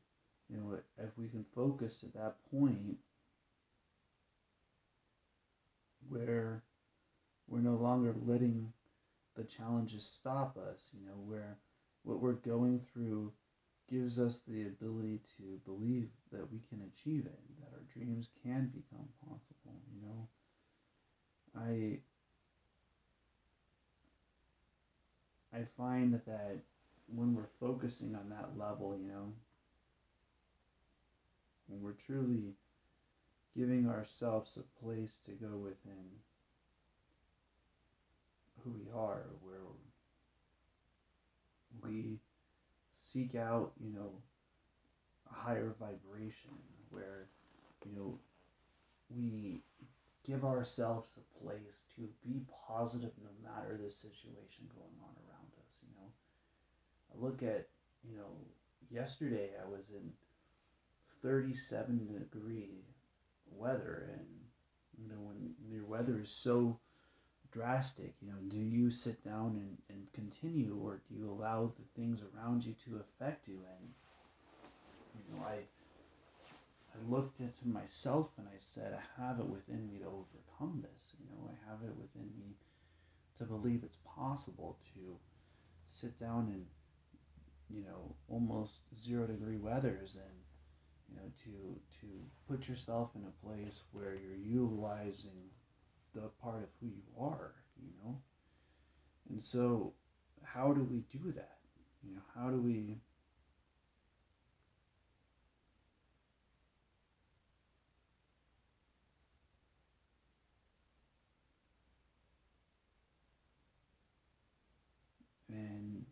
you 0.48 0.56
know 0.56 0.78
if 0.98 1.16
we 1.16 1.28
can 1.28 1.44
focus 1.54 2.02
at 2.04 2.14
that 2.14 2.34
point 2.50 2.96
where 6.08 6.62
we're 7.48 7.60
no 7.60 7.76
longer 7.76 8.14
letting 8.26 8.72
the 9.36 9.44
challenges 9.44 10.04
stop 10.04 10.56
us 10.56 10.90
you 10.92 11.06
know 11.06 11.18
where 11.26 11.56
what 12.02 12.20
we're 12.20 12.32
going 12.32 12.80
through 12.92 13.32
gives 13.88 14.18
us 14.18 14.40
the 14.46 14.66
ability 14.66 15.20
to 15.36 15.60
believe 15.64 16.08
that 16.32 16.50
we 16.52 16.60
can 16.68 16.80
achieve 16.92 17.26
it 17.26 17.40
that 17.58 17.72
our 17.72 17.82
dreams 17.92 18.28
can 18.42 18.70
become 18.74 19.06
possible 19.28 19.80
you 19.92 20.06
know? 20.06 20.28
I 21.56 21.98
i 25.52 25.64
find 25.76 26.20
that 26.26 26.60
when 27.14 27.34
we're 27.34 27.50
focusing 27.58 28.14
on 28.14 28.28
that 28.30 28.56
level, 28.56 28.96
you 28.96 29.08
know, 29.08 29.32
when 31.66 31.82
we're 31.82 31.92
truly 32.06 32.54
giving 33.56 33.88
ourselves 33.88 34.56
a 34.56 34.84
place 34.84 35.18
to 35.24 35.32
go 35.32 35.56
within 35.56 36.06
who 38.62 38.70
we 38.70 38.90
are, 38.94 39.26
where 39.42 39.58
we 41.84 42.20
seek 42.94 43.34
out, 43.34 43.72
you 43.80 43.92
know, 43.92 44.10
a 45.30 45.34
higher 45.34 45.74
vibration, 45.78 46.50
where, 46.90 47.28
you 47.84 47.92
know, 47.96 48.18
we 49.08 49.62
give 50.24 50.44
ourselves 50.44 51.16
a 51.16 51.44
place 51.44 51.82
to 51.96 52.08
be 52.24 52.42
positive 52.68 53.12
no 53.22 53.30
matter 53.50 53.78
the 53.82 53.90
situation 53.90 54.68
going 54.74 54.96
on 55.02 55.14
around 55.26 55.50
us, 55.66 55.78
you 55.82 55.88
know. 55.96 56.10
I 57.12 57.24
look 57.24 57.42
at, 57.42 57.68
you 58.04 58.16
know, 58.16 58.30
yesterday 58.90 59.50
I 59.62 59.68
was 59.68 59.90
in 59.90 60.12
37 61.22 62.26
degree 62.30 62.84
weather 63.52 64.10
and 64.16 64.26
you 64.98 65.08
know 65.08 65.20
when 65.20 65.54
your 65.70 65.84
weather 65.84 66.20
is 66.22 66.30
so 66.30 66.78
drastic 67.52 68.14
you 68.20 68.28
know 68.28 68.38
do 68.48 68.56
you 68.56 68.90
sit 68.90 69.22
down 69.24 69.56
and, 69.56 69.76
and 69.88 70.12
continue 70.12 70.78
or 70.82 71.00
do 71.08 71.14
you 71.14 71.30
allow 71.30 71.72
the 71.78 72.00
things 72.00 72.20
around 72.34 72.64
you 72.64 72.74
to 72.84 73.00
affect 73.00 73.48
you? 73.48 73.58
And 73.78 73.88
you 75.14 75.34
know 75.34 75.42
i 75.44 75.56
i 76.94 76.98
looked 77.08 77.40
into 77.40 77.66
myself 77.66 78.30
and 78.38 78.46
i 78.48 78.58
said 78.58 78.94
i 78.94 79.22
have 79.22 79.38
it 79.38 79.46
within 79.46 79.86
me 79.86 79.98
to 79.98 80.06
overcome 80.06 80.82
this 80.82 81.14
you 81.18 81.26
know 81.30 81.50
i 81.50 81.70
have 81.70 81.80
it 81.82 81.96
within 81.96 82.30
me 82.38 82.54
to 83.38 83.44
believe 83.44 83.82
it's 83.82 83.98
possible 84.04 84.78
to 84.94 85.16
sit 85.90 86.18
down 86.20 86.46
in 86.48 86.64
you 87.76 87.82
know 87.82 88.14
almost 88.28 88.80
zero 88.98 89.26
degree 89.26 89.56
weathers 89.56 90.16
and 90.16 90.36
you 91.08 91.16
know 91.16 91.30
to 91.42 91.80
to 92.00 92.06
put 92.48 92.68
yourself 92.68 93.10
in 93.16 93.22
a 93.24 93.46
place 93.46 93.82
where 93.92 94.14
you're 94.14 94.62
utilizing 94.62 95.50
the 96.14 96.28
part 96.42 96.62
of 96.62 96.68
who 96.80 96.86
you 96.88 97.02
are 97.18 97.54
you 97.82 97.92
know? 98.04 98.20
And 99.30 99.42
so 99.42 99.92
how 100.42 100.72
do 100.72 100.82
we 100.82 101.04
do 101.12 101.32
that? 101.32 101.58
You 102.02 102.14
know 102.14 102.22
how 102.34 102.50
do 102.50 102.56
we 102.56 102.96
and 115.48 116.04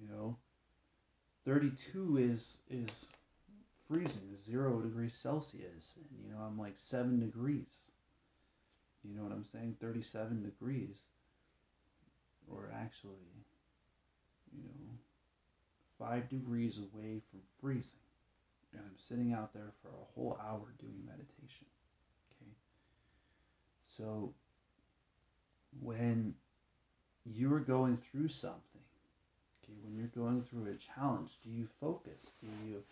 you 0.00 0.08
know 0.08 0.36
32 1.44 2.16
is 2.18 2.58
is 2.68 3.08
freezing 3.88 4.36
zero 4.36 4.80
degrees 4.80 5.14
celsius 5.14 5.96
and 5.96 6.06
you 6.22 6.30
know 6.30 6.40
i'm 6.42 6.58
like 6.58 6.74
seven 6.76 7.20
degrees. 7.20 7.70
You 9.04 9.16
know 9.16 9.22
what 9.22 9.32
i'm 9.32 9.44
saying? 9.44 9.76
37 9.80 10.42
degrees. 10.42 10.96
Or 12.50 12.70
actually 12.74 13.32
you 14.52 14.64
know 14.64 14.92
five 15.98 16.28
degrees 16.28 16.78
away 16.78 17.20
from 17.30 17.40
freezing. 17.60 18.00
And 18.72 18.82
i'm 18.84 18.98
sitting 18.98 19.32
out 19.32 19.52
there 19.54 19.72
for 19.82 19.88
a 19.88 20.14
whole 20.14 20.38
hour 20.44 20.74
doing 20.78 21.02
meditation 21.06 21.66
okay? 22.36 22.52
So 23.84 24.32
when 25.80 26.34
you're 27.24 27.60
going 27.60 27.98
through 28.10 28.28
something, 28.28 28.82
okay, 29.62 29.74
when 29.84 29.96
you're 29.96 30.24
going 30.24 30.42
through 30.42 30.66
a 30.72 30.76
challenge, 30.76 31.30
do 31.44 31.50
you 31.50 31.68
focus? 31.80 32.32
Do 32.40 32.48
you 32.66 32.82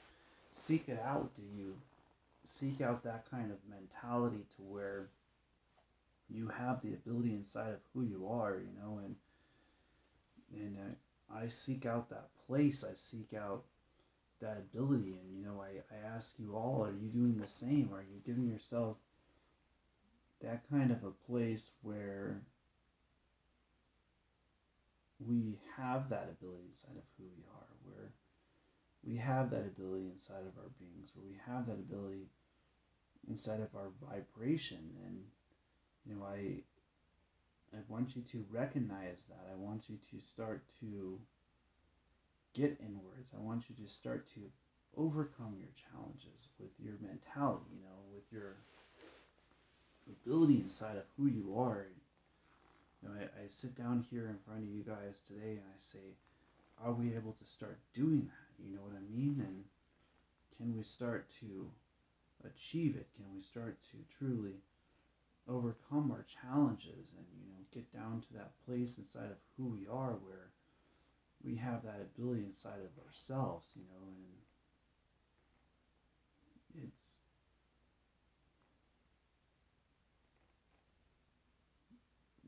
seek 0.56 0.88
it 0.88 1.00
out? 1.04 1.34
Do 1.34 1.42
you 1.42 1.74
seek 2.44 2.80
out 2.80 3.04
that 3.04 3.30
kind 3.30 3.50
of 3.50 3.58
mentality 3.68 4.44
to 4.56 4.62
where 4.62 5.08
you 6.28 6.48
have 6.48 6.80
the 6.82 6.94
ability 6.94 7.34
inside 7.34 7.72
of 7.72 7.80
who 7.94 8.02
you 8.02 8.26
are, 8.28 8.56
you 8.56 8.68
know, 8.80 9.00
and 9.04 9.14
and 10.52 10.76
uh, 10.78 11.36
I 11.36 11.48
seek 11.48 11.86
out 11.86 12.08
that 12.10 12.28
place. 12.46 12.84
I 12.84 12.94
seek 12.94 13.34
out 13.34 13.64
that 14.40 14.58
ability, 14.58 15.18
and 15.20 15.36
you 15.36 15.44
know, 15.44 15.62
I, 15.62 15.82
I 15.94 16.14
ask 16.14 16.34
you 16.38 16.54
all, 16.54 16.84
are 16.84 16.92
you 16.92 17.08
doing 17.08 17.36
the 17.40 17.48
same? 17.48 17.90
Are 17.92 18.02
you 18.02 18.20
giving 18.24 18.48
yourself 18.48 18.96
that 20.42 20.62
kind 20.70 20.90
of 20.90 21.02
a 21.04 21.32
place 21.32 21.70
where 21.82 22.40
we 25.26 25.58
have 25.76 26.08
that 26.10 26.28
ability 26.38 26.64
inside 26.70 26.96
of 26.96 27.04
who 27.16 27.24
we 27.24 27.42
are, 27.54 27.66
where 27.86 28.10
we 29.06 29.16
have 29.16 29.50
that 29.50 29.66
ability 29.66 30.06
inside 30.12 30.42
of 30.46 30.58
our 30.58 30.70
beings, 30.78 31.10
where 31.14 31.26
we 31.26 31.38
have 31.46 31.66
that 31.66 31.78
ability 31.78 32.26
inside 33.28 33.60
of 33.60 33.74
our 33.74 33.90
vibration. 34.10 34.90
And, 35.06 35.18
you 36.04 36.16
know, 36.16 36.24
I, 36.24 36.62
I 37.76 37.80
want 37.88 38.16
you 38.16 38.22
to 38.32 38.44
recognize 38.50 39.22
that. 39.28 39.48
I 39.52 39.56
want 39.56 39.88
you 39.88 39.96
to 40.10 40.26
start 40.26 40.64
to 40.80 41.18
get 42.54 42.78
inwards. 42.80 43.32
I 43.36 43.40
want 43.40 43.64
you 43.68 43.76
to 43.84 43.90
start 43.90 44.26
to 44.34 44.40
overcome 44.96 45.54
your 45.58 45.70
challenges 45.76 46.48
with 46.58 46.70
your 46.82 46.94
mentality, 47.00 47.66
you 47.76 47.84
know, 47.84 48.00
with 48.14 48.24
your 48.32 48.56
ability 50.08 50.60
inside 50.62 50.96
of 50.96 51.04
who 51.16 51.26
you 51.26 51.54
are 51.58 51.86
you 53.02 53.08
know, 53.08 53.14
I, 53.20 53.44
I 53.44 53.48
sit 53.48 53.76
down 53.76 54.04
here 54.10 54.26
in 54.28 54.38
front 54.46 54.62
of 54.62 54.68
you 54.68 54.82
guys 54.82 55.20
today 55.26 55.60
and 55.60 55.66
I 55.68 55.78
say, 55.78 56.16
are 56.84 56.92
we 56.92 57.14
able 57.14 57.32
to 57.32 57.46
start 57.50 57.78
doing 57.94 58.26
that? 58.26 58.64
You 58.64 58.74
know 58.74 58.82
what 58.82 58.96
I 58.96 59.04
mean? 59.14 59.42
And 59.46 59.64
can 60.56 60.76
we 60.76 60.82
start 60.82 61.28
to 61.40 61.70
achieve 62.44 62.96
it? 62.96 63.08
Can 63.16 63.24
we 63.34 63.40
start 63.40 63.78
to 63.90 63.96
truly 64.18 64.56
overcome 65.48 66.10
our 66.10 66.24
challenges 66.42 67.12
and 67.16 67.26
you 67.38 67.46
know 67.48 67.62
get 67.72 67.92
down 67.92 68.20
to 68.20 68.32
that 68.34 68.50
place 68.66 68.98
inside 68.98 69.30
of 69.30 69.38
who 69.56 69.66
we 69.66 69.86
are 69.86 70.12
where 70.24 70.50
we 71.44 71.54
have 71.54 71.82
that 71.84 72.00
ability 72.00 72.44
inside 72.44 72.80
of 72.80 73.04
ourselves, 73.06 73.68
you 73.76 73.82
know, 73.82 74.08
and 76.74 76.88
it's 76.88 77.14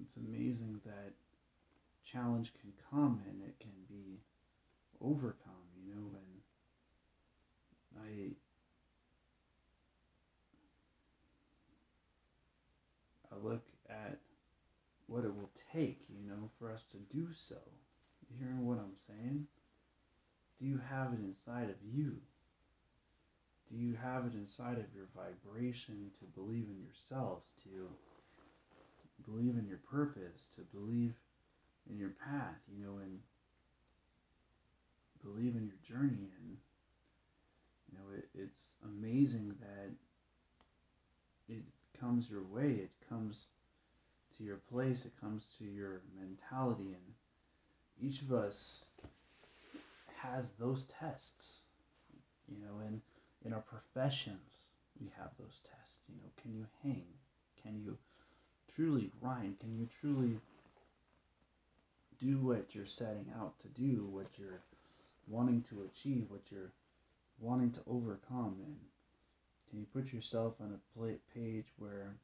it's 0.02 0.16
amazing 0.16 0.80
that 0.84 1.12
challenge 2.10 2.52
can 2.60 2.72
come 2.90 3.20
and 3.28 3.42
it 3.42 3.58
can 3.60 3.72
be 3.88 4.20
overcome, 5.00 5.66
you 5.76 5.94
know, 5.94 6.10
and 6.14 6.40
I 8.04 8.34
I 13.34 13.38
look 13.46 13.66
at 13.88 14.18
what 15.06 15.24
it 15.24 15.34
will 15.34 15.50
take, 15.72 16.00
you 16.08 16.28
know, 16.28 16.50
for 16.58 16.70
us 16.70 16.84
to 16.92 17.16
do 17.16 17.28
so. 17.36 17.56
You 18.28 18.36
hearing 18.38 18.66
what 18.66 18.78
I'm 18.78 18.96
saying? 18.96 19.46
Do 20.58 20.66
you 20.66 20.80
have 20.90 21.12
it 21.12 21.20
inside 21.20 21.70
of 21.70 21.76
you? 21.82 22.16
Do 23.70 23.76
you 23.76 23.94
have 24.02 24.24
it 24.26 24.34
inside 24.34 24.78
of 24.78 24.94
your 24.94 25.08
vibration 25.14 26.10
to 26.18 26.24
believe 26.40 26.66
in 26.68 26.82
yourselves, 26.82 27.46
to 27.64 27.88
believe 29.30 29.56
in 29.58 29.66
your 29.66 29.80
purpose, 29.90 30.48
to 30.56 30.62
believe 30.76 31.14
in 31.90 31.98
your 31.98 32.12
path, 32.24 32.56
you 32.68 32.84
know, 32.84 32.98
and 32.98 33.18
believe 35.22 35.54
in 35.56 35.66
your 35.66 35.98
journey. 35.98 36.30
And, 36.38 36.56
you 37.90 37.98
know, 37.98 38.16
it, 38.16 38.28
it's 38.34 38.74
amazing 38.84 39.54
that 39.60 41.54
it 41.54 41.62
comes 42.00 42.28
your 42.30 42.42
way, 42.42 42.70
it 42.70 42.90
comes 43.08 43.46
to 44.36 44.44
your 44.44 44.60
place, 44.72 45.04
it 45.04 45.12
comes 45.20 45.44
to 45.58 45.64
your 45.64 46.02
mentality. 46.18 46.94
And 46.94 48.08
each 48.10 48.22
of 48.22 48.32
us 48.32 48.84
has 50.22 50.52
those 50.58 50.84
tests, 51.00 51.58
you 52.48 52.58
know, 52.58 52.86
and 52.86 53.00
in 53.44 53.52
our 53.52 53.62
professions, 53.62 54.58
we 55.00 55.10
have 55.18 55.30
those 55.38 55.60
tests. 55.62 55.98
You 56.08 56.16
know, 56.16 56.30
can 56.42 56.54
you 56.54 56.66
hang? 56.82 57.06
Can 57.62 57.80
you 57.80 57.96
truly 58.74 59.10
grind? 59.20 59.58
Can 59.60 59.76
you 59.78 59.88
truly 60.00 60.38
do 62.20 62.38
what 62.38 62.74
you're 62.74 62.86
setting 62.86 63.26
out 63.40 63.54
to 63.60 63.68
do, 63.68 64.06
what 64.10 64.26
you're 64.38 64.60
wanting 65.26 65.62
to 65.70 65.82
achieve, 65.82 66.26
what 66.28 66.50
you're 66.50 66.72
wanting 67.40 67.70
to 67.72 67.80
overcome? 67.86 68.56
And 68.64 68.76
can 69.70 69.78
you 69.80 69.86
put 69.92 70.12
yourself 70.12 70.54
on 70.60 70.72
a 70.72 71.34
page 71.34 71.66
where 71.78 72.14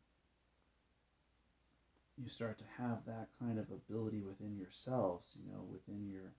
you 2.17 2.29
start 2.29 2.59
to 2.59 2.65
have 2.79 3.05
that 3.07 3.29
kind 3.41 3.59
of 3.59 3.67
ability 3.71 4.21
within 4.21 4.57
yourselves, 4.57 5.35
you 5.35 5.51
know, 5.53 5.63
within 5.71 6.09
your 6.09 6.33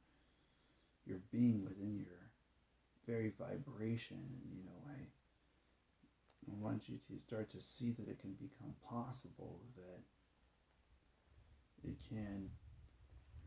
your 1.06 1.20
being, 1.32 1.64
within 1.64 1.98
your 1.98 2.32
very 3.06 3.34
vibration. 3.38 4.18
You 4.52 4.64
know, 4.64 4.80
I 4.90 4.98
I 6.52 6.54
want 6.62 6.88
you 6.88 6.98
to 7.10 7.20
start 7.20 7.50
to 7.52 7.62
see 7.62 7.92
that 7.92 8.08
it 8.08 8.20
can 8.20 8.34
become 8.34 8.74
possible, 8.88 9.60
that 9.76 10.02
it 11.90 11.98
can 12.10 12.50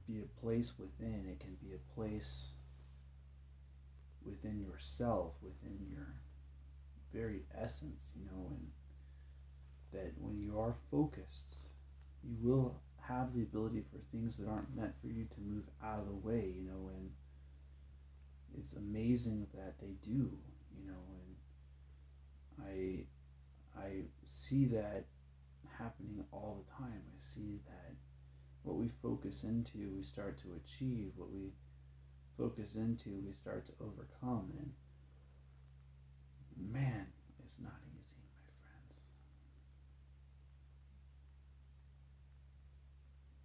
be 0.08 0.20
a 0.20 0.40
place 0.40 0.72
within, 0.78 1.26
it 1.30 1.40
can 1.40 1.56
be 1.62 1.74
a 1.74 1.94
place 1.94 2.46
within 4.24 4.60
yourself, 4.60 5.32
within 5.42 5.78
your 5.90 6.08
very 7.12 7.42
essence, 7.54 8.10
you 8.16 8.24
know, 8.26 8.50
and 8.50 8.66
that 9.92 10.12
when 10.20 10.40
you 10.40 10.58
are 10.58 10.74
focused, 10.90 11.52
you 12.22 12.36
will 12.42 12.74
have 13.00 13.34
the 13.34 13.42
ability 13.42 13.82
for 13.90 13.98
things 14.12 14.36
that 14.36 14.48
aren't 14.48 14.76
meant 14.76 14.92
for 15.00 15.08
you 15.08 15.24
to 15.24 15.40
move 15.40 15.64
out 15.82 16.00
of 16.00 16.06
the 16.06 16.28
way, 16.28 16.52
you 16.56 16.66
know, 16.66 16.90
and 16.94 17.10
it's 18.58 18.74
amazing 18.74 19.46
that 19.54 19.74
they 19.80 19.94
do, 20.04 20.30
you 20.76 20.86
know, 20.86 21.04
and 22.58 22.66
I 22.66 23.04
I 23.80 24.02
see 24.26 24.66
that 24.66 25.04
happening 25.78 26.24
all 26.32 26.64
the 26.66 26.72
time. 26.84 27.02
I 27.06 27.20
see 27.20 27.60
that 27.66 27.94
what 28.62 28.76
we 28.76 28.90
focus 29.02 29.44
into, 29.44 29.90
we 29.96 30.02
start 30.02 30.38
to 30.38 30.48
achieve. 30.64 31.12
What 31.16 31.32
we 31.32 31.52
focus 32.36 32.74
into, 32.74 33.10
we 33.26 33.32
start 33.32 33.66
to 33.66 33.72
overcome. 33.80 34.52
And 34.58 34.72
man, 36.72 37.06
it's 37.44 37.58
not 37.62 37.80
easy, 37.98 38.16
my 38.24 38.44
friends. 38.62 38.94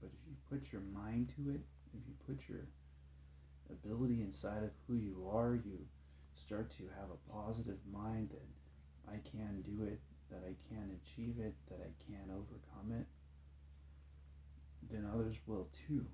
But 0.02 0.10
if 0.14 0.28
you 0.28 0.36
put 0.50 0.72
your 0.72 0.82
mind 0.94 1.32
to 1.38 1.52
it, 1.52 1.62
if 1.94 2.02
you 2.08 2.14
put 2.28 2.50
your 2.50 2.66
ability 3.70 4.22
inside 4.22 4.64
of 4.64 4.72
who 4.88 4.96
you 4.96 5.30
are, 5.32 5.56
you 5.56 5.80
start 6.36 6.70
to 6.78 6.84
have 7.00 7.10
a 7.10 7.32
positive 7.32 7.78
mind 7.92 8.30
that 8.32 9.12
I 9.12 9.18
can 9.30 9.62
do 9.62 9.86
it, 9.86 10.00
that 10.30 10.44
I 10.46 10.56
can 10.70 11.00
achieve 11.00 11.36
it, 11.40 11.54
that 11.70 11.80
I 11.80 11.92
can 12.06 12.30
overcome 12.30 13.00
it. 13.00 13.08
Then 14.92 15.08
others 15.14 15.38
will 15.48 15.68
too. 15.88 16.06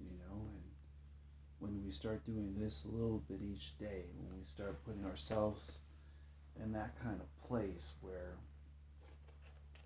You 0.00 0.10
know, 0.18 0.48
and 0.54 0.62
when 1.60 1.84
we 1.84 1.92
start 1.92 2.24
doing 2.26 2.54
this 2.58 2.84
a 2.84 2.94
little 2.94 3.22
bit 3.28 3.40
each 3.40 3.78
day, 3.78 4.04
when 4.16 4.38
we 4.38 4.44
start 4.44 4.84
putting 4.84 5.04
ourselves 5.04 5.78
in 6.62 6.72
that 6.72 7.00
kind 7.02 7.20
of 7.20 7.48
place 7.48 7.92
where 8.00 8.36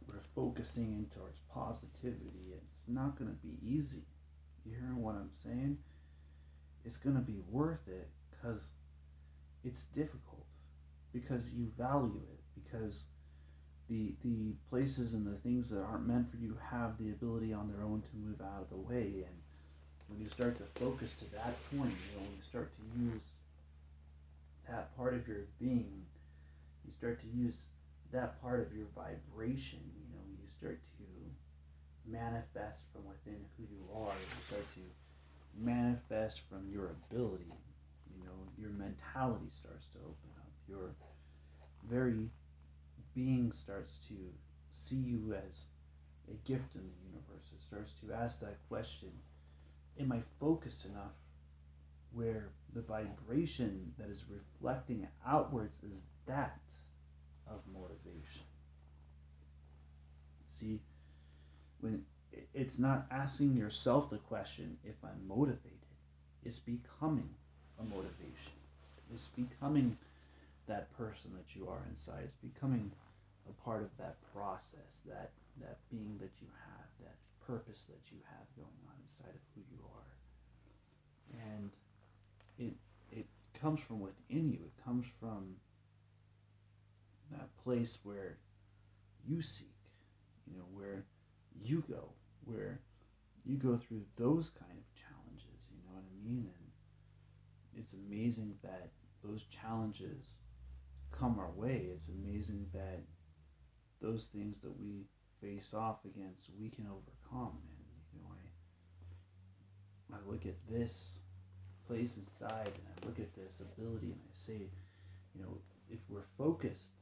we're 0.09 0.23
focusing 0.35 0.85
in 0.85 1.07
towards 1.15 1.39
positivity, 1.53 2.55
it's 2.55 2.89
not 2.89 3.19
going 3.19 3.31
to 3.31 3.47
be 3.47 3.59
easy. 3.63 4.05
You 4.65 4.73
hearing 4.73 5.03
what 5.03 5.17
I'm 5.17 5.31
saying? 5.45 5.79
It's 6.85 6.97
going 6.97 7.17
to 7.17 7.23
be 7.23 7.41
worth 7.51 7.87
it 7.89 8.09
because 8.31 8.71
it's 9.65 9.85
difficult, 9.95 10.47
because 11.13 11.51
you 11.53 11.71
value 11.77 12.23
it, 12.31 12.41
because 12.63 13.05
the 13.89 14.15
the 14.25 14.53
places 14.71 15.15
and 15.15 15.27
the 15.27 15.39
things 15.41 15.71
that 15.71 15.81
aren't 15.81 16.07
meant 16.07 16.31
for 16.31 16.37
you 16.37 16.57
have 16.71 16.99
the 16.99 17.11
ability 17.11 17.53
on 17.53 17.69
their 17.69 17.83
own 17.85 18.03
to 18.03 18.17
move 18.17 18.41
out 18.41 18.63
of 18.63 18.71
the 18.71 18.77
way. 18.77 19.25
And 19.27 19.37
when 20.09 20.21
you 20.21 20.29
start 20.29 20.57
to 20.59 20.65
focus 20.81 21.13
to 21.15 21.25
that 21.33 21.57
point 21.71 21.91
you 21.93 22.11
know 22.15 22.23
when 22.23 22.35
you 22.37 22.43
start 22.43 22.71
to 22.77 23.01
use 23.01 23.23
that 24.69 24.97
part 24.97 25.15
of 25.15 25.27
your 25.29 25.47
being 25.61 26.05
you 26.85 26.93
start 26.93 27.21
to 27.21 27.27
use 27.37 27.67
that 28.13 28.41
part 28.41 28.61
of 28.61 28.77
your 28.77 28.87
vibration 28.95 29.81
you 29.95 30.07
know 30.15 30.23
you 30.31 30.47
start 30.59 30.79
to 30.99 31.05
manifest 32.07 32.83
from 32.93 33.03
within 33.07 33.41
who 33.57 33.65
you 33.65 33.83
are. 33.95 34.15
You 34.15 34.41
start 34.47 34.65
to 34.75 34.81
manifest 35.59 36.41
from 36.49 36.69
your 36.73 36.95
ability. 37.11 37.51
You 38.15 38.25
know 38.25 38.39
your 38.59 38.71
mentality 38.71 39.51
starts 39.51 39.87
to 39.93 39.99
open 39.99 40.31
up. 40.39 40.51
Your 40.69 40.95
very 41.91 42.29
being 43.15 43.53
starts 43.53 43.99
to 44.09 44.15
see 44.73 44.97
you 44.97 45.35
as 45.35 45.65
a 46.29 46.49
gift 46.49 46.75
in 46.75 46.83
the 46.83 47.07
universe. 47.09 47.51
It 47.55 47.63
starts 47.63 47.93
to 48.01 48.13
ask 48.13 48.41
that 48.41 48.59
question 48.69 49.11
Am 49.99 50.13
I 50.13 50.21
focused 50.39 50.85
enough 50.85 51.15
where 52.13 52.51
the 52.75 52.83
vibration 52.83 53.95
that 53.99 54.11
is 54.11 54.25
reflecting 54.29 55.07
outwards 55.27 55.77
is 55.79 56.03
that 56.27 56.59
of 57.47 57.61
motivation? 57.73 58.43
See, 60.45 60.81
when 61.81 62.05
it's 62.55 62.79
not 62.79 63.07
asking 63.11 63.57
yourself 63.57 64.11
the 64.11 64.19
question 64.19 64.77
if 64.85 64.97
I'm 65.03 65.27
motivated, 65.27 65.63
it's 66.45 66.59
becoming 66.59 67.29
a 67.81 67.85
motivation. 67.85 68.53
It's 69.13 69.29
becoming 69.29 69.97
that 70.67 70.97
person 70.97 71.31
that 71.37 71.55
you 71.55 71.69
are 71.69 71.85
inside. 71.91 72.23
It's 72.25 72.35
becoming 72.35 72.91
a 73.49 73.53
part 73.65 73.83
of 73.83 73.91
that 73.99 74.17
process, 74.35 75.03
that 75.07 75.31
that 75.61 75.79
being 75.91 76.19
that 76.21 76.33
you 76.41 76.49
have, 76.67 76.89
that 77.01 77.17
purpose 77.47 77.85
that 77.89 78.11
you 78.11 78.19
have 78.29 78.47
going 78.57 78.79
on 78.89 78.95
inside 79.03 79.35
of 79.35 79.41
who 79.55 79.63
you 79.71 79.83
are. 79.95 80.13
And 81.55 81.71
it 82.59 82.75
it 83.11 83.27
comes 83.61 83.81
from 83.81 84.01
within 84.01 84.51
you. 84.51 84.61
It 84.65 84.85
comes 84.85 85.07
from 85.21 85.57
that 87.33 87.49
place 87.65 87.99
where 88.03 88.39
you 89.27 89.43
seek, 89.43 89.75
you 90.47 90.57
know, 90.57 90.67
where 90.73 91.05
you 91.63 91.83
go, 91.89 92.09
where 92.45 92.81
you 93.45 93.57
go 93.57 93.77
through 93.77 94.03
those 94.17 94.51
kind 94.51 94.73
of 94.73 94.85
challenges, 94.95 95.61
you 95.71 95.79
know 95.85 95.95
what 95.95 96.05
I 96.05 96.29
mean? 96.29 96.51
And 96.59 97.83
it's 97.83 97.95
amazing 97.95 98.55
that 98.63 98.91
those 99.25 99.45
challenges 99.45 100.39
come 101.11 101.39
our 101.39 101.51
way. 101.51 101.89
It's 101.93 102.09
amazing 102.09 102.67
that 102.73 103.01
those 104.01 104.27
things 104.27 104.61
that 104.61 104.79
we 104.79 105.07
face 105.41 105.75
off 105.75 106.05
against 106.05 106.49
we 106.59 106.69
can 106.69 106.87
overcome. 106.87 107.59
And 107.69 107.87
you 108.13 108.21
know 108.21 108.31
I 108.33 110.17
I 110.17 110.31
look 110.31 110.47
at 110.47 110.57
this 110.71 111.19
place 111.87 112.17
inside 112.17 112.73
and 112.75 112.87
I 112.91 113.07
look 113.07 113.19
at 113.19 113.35
this 113.35 113.61
ability 113.61 114.13
and 114.13 114.21
I 114.21 114.33
say 114.33 114.71
you 115.35 115.43
know 115.43 115.59
if 115.89 116.01
we're 116.09 116.27
focused 116.37 116.93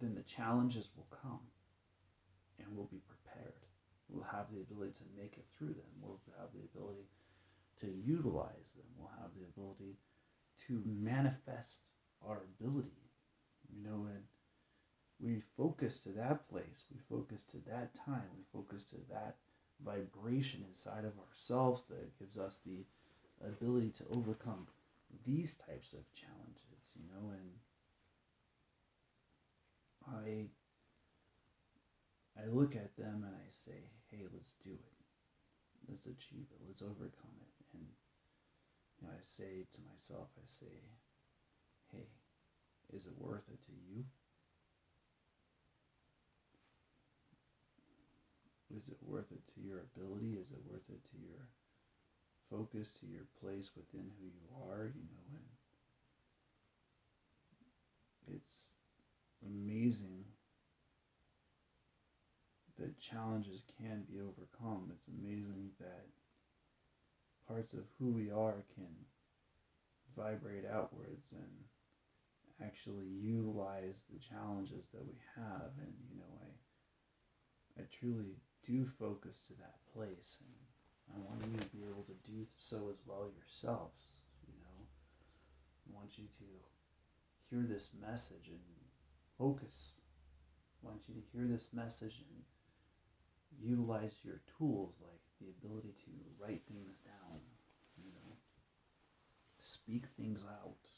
then 0.00 0.14
the 0.14 0.22
challenges 0.22 0.88
will 0.96 1.06
come 1.22 1.40
and 2.58 2.66
we'll 2.74 2.90
be 2.90 3.02
prepared. 3.08 3.54
We'll 4.08 4.26
have 4.30 4.46
the 4.52 4.60
ability 4.60 4.92
to 4.98 5.20
make 5.20 5.34
it 5.38 5.46
through 5.56 5.74
them. 5.74 5.90
We'll 6.00 6.20
have 6.38 6.50
the 6.54 6.64
ability 6.72 7.08
to 7.80 7.86
utilize 7.86 8.72
them. 8.76 8.86
We'll 8.96 9.12
have 9.20 9.30
the 9.36 9.46
ability 9.46 9.96
to 10.68 10.82
manifest 10.86 11.80
our 12.26 12.42
ability 12.60 13.10
you 13.72 13.82
know 13.82 14.06
and 14.06 14.24
we 15.20 15.40
focus 15.56 15.98
to 16.00 16.10
that 16.10 16.48
place, 16.48 16.84
we 16.92 16.98
focus 16.98 17.44
to 17.44 17.58
that 17.70 17.94
time, 17.94 18.28
we 18.36 18.42
focus 18.52 18.84
to 18.84 18.96
that 19.10 19.36
vibration 19.84 20.64
inside 20.68 21.04
of 21.04 21.18
ourselves 21.18 21.84
that 21.88 22.16
gives 22.18 22.38
us 22.38 22.58
the 22.64 22.84
ability 23.46 23.90
to 23.90 24.04
overcome 24.10 24.66
these 25.24 25.56
types 25.56 25.92
of 25.92 26.12
challenges, 26.14 26.94
you 26.94 27.02
know, 27.12 27.30
and 27.30 27.50
I 30.06 30.48
I 32.36 32.46
look 32.46 32.76
at 32.76 32.96
them 32.96 33.24
and 33.24 33.34
I 33.34 33.48
say, 33.50 33.90
hey, 34.10 34.26
let's 34.32 34.52
do 34.64 34.70
it. 34.72 34.94
Let's 35.88 36.06
achieve 36.06 36.46
it. 36.50 36.60
Let's 36.66 36.82
overcome 36.82 37.36
it. 37.40 37.54
And 37.74 37.86
you 39.00 39.06
know, 39.06 39.12
I 39.12 39.20
say 39.22 39.66
to 39.72 39.80
myself, 39.90 40.28
I 40.38 40.42
say, 40.46 40.82
hey, 41.94 42.96
is 42.96 43.06
it 43.06 43.12
worth 43.18 43.48
it 43.48 43.60
to 43.66 43.72
you? 43.72 44.04
Is 48.76 48.88
it 48.88 48.96
worth 49.02 49.30
it 49.30 49.42
to 49.54 49.60
your 49.60 49.80
ability? 49.94 50.34
Is 50.34 50.50
it 50.50 50.58
worth 50.68 50.88
it 50.88 51.04
to 51.10 51.16
your 51.22 51.48
focus, 52.50 52.92
to 53.00 53.06
your 53.06 53.26
place 53.40 53.70
within 53.76 54.10
who 54.18 54.26
you 54.26 54.48
are? 54.68 54.92
You 54.94 55.02
know, 55.02 55.24
and 55.34 55.44
it's 58.36 58.74
amazing 59.46 60.24
that 62.78 62.98
challenges 62.98 63.62
can 63.78 64.04
be 64.10 64.18
overcome. 64.20 64.90
It's 64.92 65.08
amazing 65.08 65.70
that 65.78 66.06
parts 67.46 67.72
of 67.72 67.84
who 67.98 68.06
we 68.10 68.30
are 68.30 68.64
can 68.74 68.90
vibrate 70.16 70.64
outwards 70.64 71.32
and 71.32 71.50
actually 72.62 73.06
utilize 73.06 74.04
the 74.12 74.18
challenges 74.18 74.84
that 74.92 75.04
we 75.04 75.18
have 75.36 75.70
and 75.80 75.94
you 76.10 76.18
know 76.18 76.38
I 76.42 76.50
I 77.80 77.84
truly 77.90 78.36
do 78.66 78.86
focus 78.98 79.38
to 79.48 79.54
that 79.54 79.78
place 79.92 80.38
and 80.40 80.54
I 81.14 81.18
want 81.18 81.44
you 81.46 81.58
to 81.58 81.66
be 81.76 81.82
able 81.84 82.04
to 82.04 82.30
do 82.30 82.46
so 82.58 82.88
as 82.90 82.96
well 83.06 83.28
yourselves, 83.36 84.18
you 84.46 84.54
know. 84.60 84.86
I 85.86 85.94
want 85.94 86.16
you 86.16 86.24
to 86.24 86.44
hear 87.50 87.62
this 87.68 87.90
message 88.00 88.48
and 88.48 88.60
focus. 89.38 89.92
I 90.82 90.88
want 90.88 91.02
you 91.08 91.14
to 91.14 91.20
hear 91.32 91.46
this 91.46 91.68
message 91.72 92.22
and 92.30 92.42
utilize 93.60 94.16
your 94.24 94.40
tools 94.58 94.94
like 95.00 95.20
the 95.40 95.48
ability 95.58 95.94
to 96.04 96.10
write 96.38 96.62
things 96.68 96.96
down, 97.04 97.40
you 97.96 98.10
know, 98.14 98.36
speak 99.58 100.06
things 100.16 100.44
out, 100.44 100.88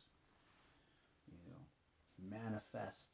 you 1.44 1.52
know, 1.52 2.38
manifest 2.38 3.08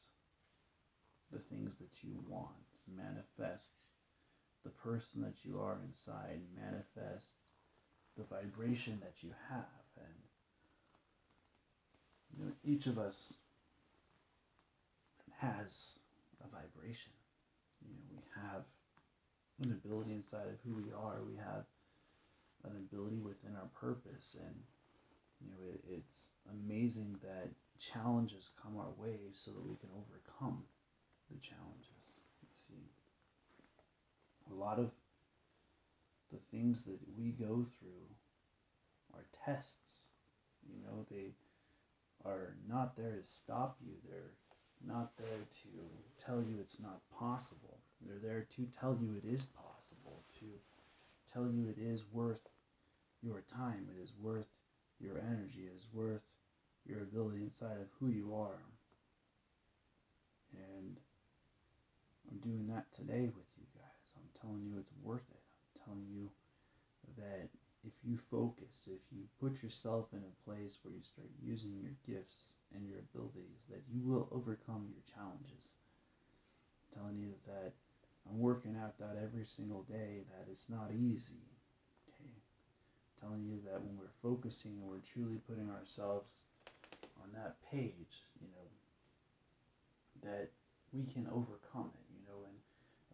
the 1.32 1.38
things 1.38 1.76
that 1.76 2.02
you 2.02 2.22
want, 2.28 2.50
manifest 2.94 3.72
the 4.64 4.70
person 4.70 5.22
that 5.22 5.44
you 5.44 5.58
are 5.58 5.78
inside 5.85 6.40
manifest 6.54 7.35
the 8.16 8.24
vibration 8.24 8.98
that 9.02 9.22
you 9.22 9.30
have. 9.48 9.64
And 9.96 10.14
you 12.38 12.44
know 12.44 12.52
each 12.64 12.87
of 12.87 12.98
us 12.98 13.35
has 15.38 15.98
a 16.44 16.48
vibration. 16.48 17.12
You 17.82 17.90
know 17.90 18.06
we 18.14 18.22
have 18.37 18.62
an 19.62 19.72
ability 19.72 20.12
inside 20.12 20.46
of 20.46 20.58
who 20.64 20.74
we 20.74 20.92
are. 20.92 21.22
We 21.26 21.37
have 21.37 21.64
an 22.64 22.76
ability 22.76 23.18
within 23.18 23.56
our 23.56 23.68
purpose. 23.80 24.37
And 24.38 24.54
you 25.42 25.50
know 25.50 25.72
it, 25.72 25.81
it's 25.90 26.31
amazing 26.50 27.16
that 27.22 27.50
challenges 27.78 28.50
come 28.62 28.76
our 28.78 28.92
way 28.96 29.18
so 29.33 29.50
that 29.50 29.66
we 29.66 29.76
can 29.76 29.90
overcome 29.90 30.62
the 31.31 31.38
challenges 31.38 32.20
you 32.42 32.48
see 32.55 32.87
a 34.50 34.55
lot 34.55 34.78
of 34.78 34.90
the 36.33 36.38
things 36.50 36.85
that 36.85 36.98
we 37.18 37.31
go 37.33 37.66
through 37.78 38.09
are 39.14 39.24
tests. 39.44 40.05
You 40.66 40.81
know, 40.85 41.07
they 41.11 41.33
are 42.24 42.55
not 42.68 42.96
there 42.96 43.20
to 43.22 43.31
stop 43.31 43.76
you. 43.85 43.92
They're 44.09 44.33
not 44.87 45.12
there 45.18 45.44
to 45.62 46.24
tell 46.24 46.37
you 46.37 46.57
it's 46.61 46.81
not 46.81 47.00
possible. 47.18 47.78
They're 48.00 48.22
there 48.22 48.46
to 48.57 48.66
tell 48.81 48.96
you 49.00 49.14
it 49.16 49.28
is 49.28 49.42
possible, 49.42 50.24
to 50.40 50.46
tell 51.33 51.46
you 51.46 51.68
it 51.68 51.81
is 51.81 52.05
worth 52.12 52.48
your 53.22 53.42
time, 53.42 53.87
it 53.96 54.02
is 54.02 54.12
worth 54.20 54.48
your 55.00 55.18
energy, 55.18 55.68
is 55.74 55.87
worth 55.92 56.22
your 56.87 57.02
ability 57.02 57.42
inside 57.42 57.81
of 57.81 57.88
who 57.98 58.09
you 58.09 58.35
are. 58.35 58.62
And 60.52 60.98
I'm 62.31 62.38
doing 62.38 62.66
that 62.68 62.92
today 62.92 63.31
with 63.35 63.48
you 63.57 63.66
guys. 63.74 64.12
I'm 64.16 64.28
telling 64.40 64.64
you 64.64 64.78
it's 64.78 64.92
worth 65.02 65.28
it. 65.31 65.42
I'm 65.42 65.85
telling 65.85 66.09
you 66.11 66.28
that 67.16 67.48
if 67.85 67.92
you 68.05 68.16
focus, 68.31 68.87
if 68.87 69.00
you 69.11 69.22
put 69.40 69.62
yourself 69.62 70.07
in 70.12 70.20
a 70.20 70.48
place 70.48 70.78
where 70.83 70.94
you 70.94 71.02
start 71.02 71.28
using 71.42 71.76
your 71.81 71.96
gifts 72.07 72.52
and 72.74 72.87
your 72.87 73.00
abilities, 73.00 73.66
that 73.70 73.83
you 73.90 74.00
will 74.02 74.28
overcome 74.31 74.87
your 74.88 75.02
challenges. 75.05 75.66
I'm 76.94 77.02
telling 77.02 77.18
you 77.18 77.33
that 77.46 77.72
I'm 78.28 78.38
working 78.38 78.76
at 78.76 78.98
that 78.98 79.18
every 79.22 79.44
single 79.44 79.83
day, 79.83 80.24
that 80.31 80.46
it's 80.50 80.68
not 80.68 80.90
easy. 80.92 81.42
Telling 83.22 83.46
you 83.46 83.62
that 83.70 83.78
when 83.78 83.94
we're 83.94 84.18
focusing 84.18 84.72
and 84.82 84.90
we're 84.90 85.06
truly 85.06 85.38
putting 85.46 85.70
ourselves 85.70 86.42
on 87.22 87.30
that 87.38 87.54
page, 87.70 88.26
you 88.42 88.50
know, 88.50 88.66
that 90.26 90.50
we 90.92 91.04
can 91.06 91.30
overcome 91.30 91.94
it, 91.94 92.06
you 92.11 92.18
know, 92.26 92.42
and 92.42 92.58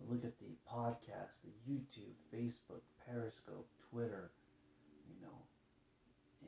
look 0.09 0.25
at 0.25 0.33
the 0.40 0.57
podcast, 0.64 1.44
the 1.44 1.53
YouTube, 1.68 2.16
Facebook, 2.33 2.81
Periscope, 3.05 3.68
Twitter, 3.90 4.31
you 5.12 5.21
know, 5.21 5.37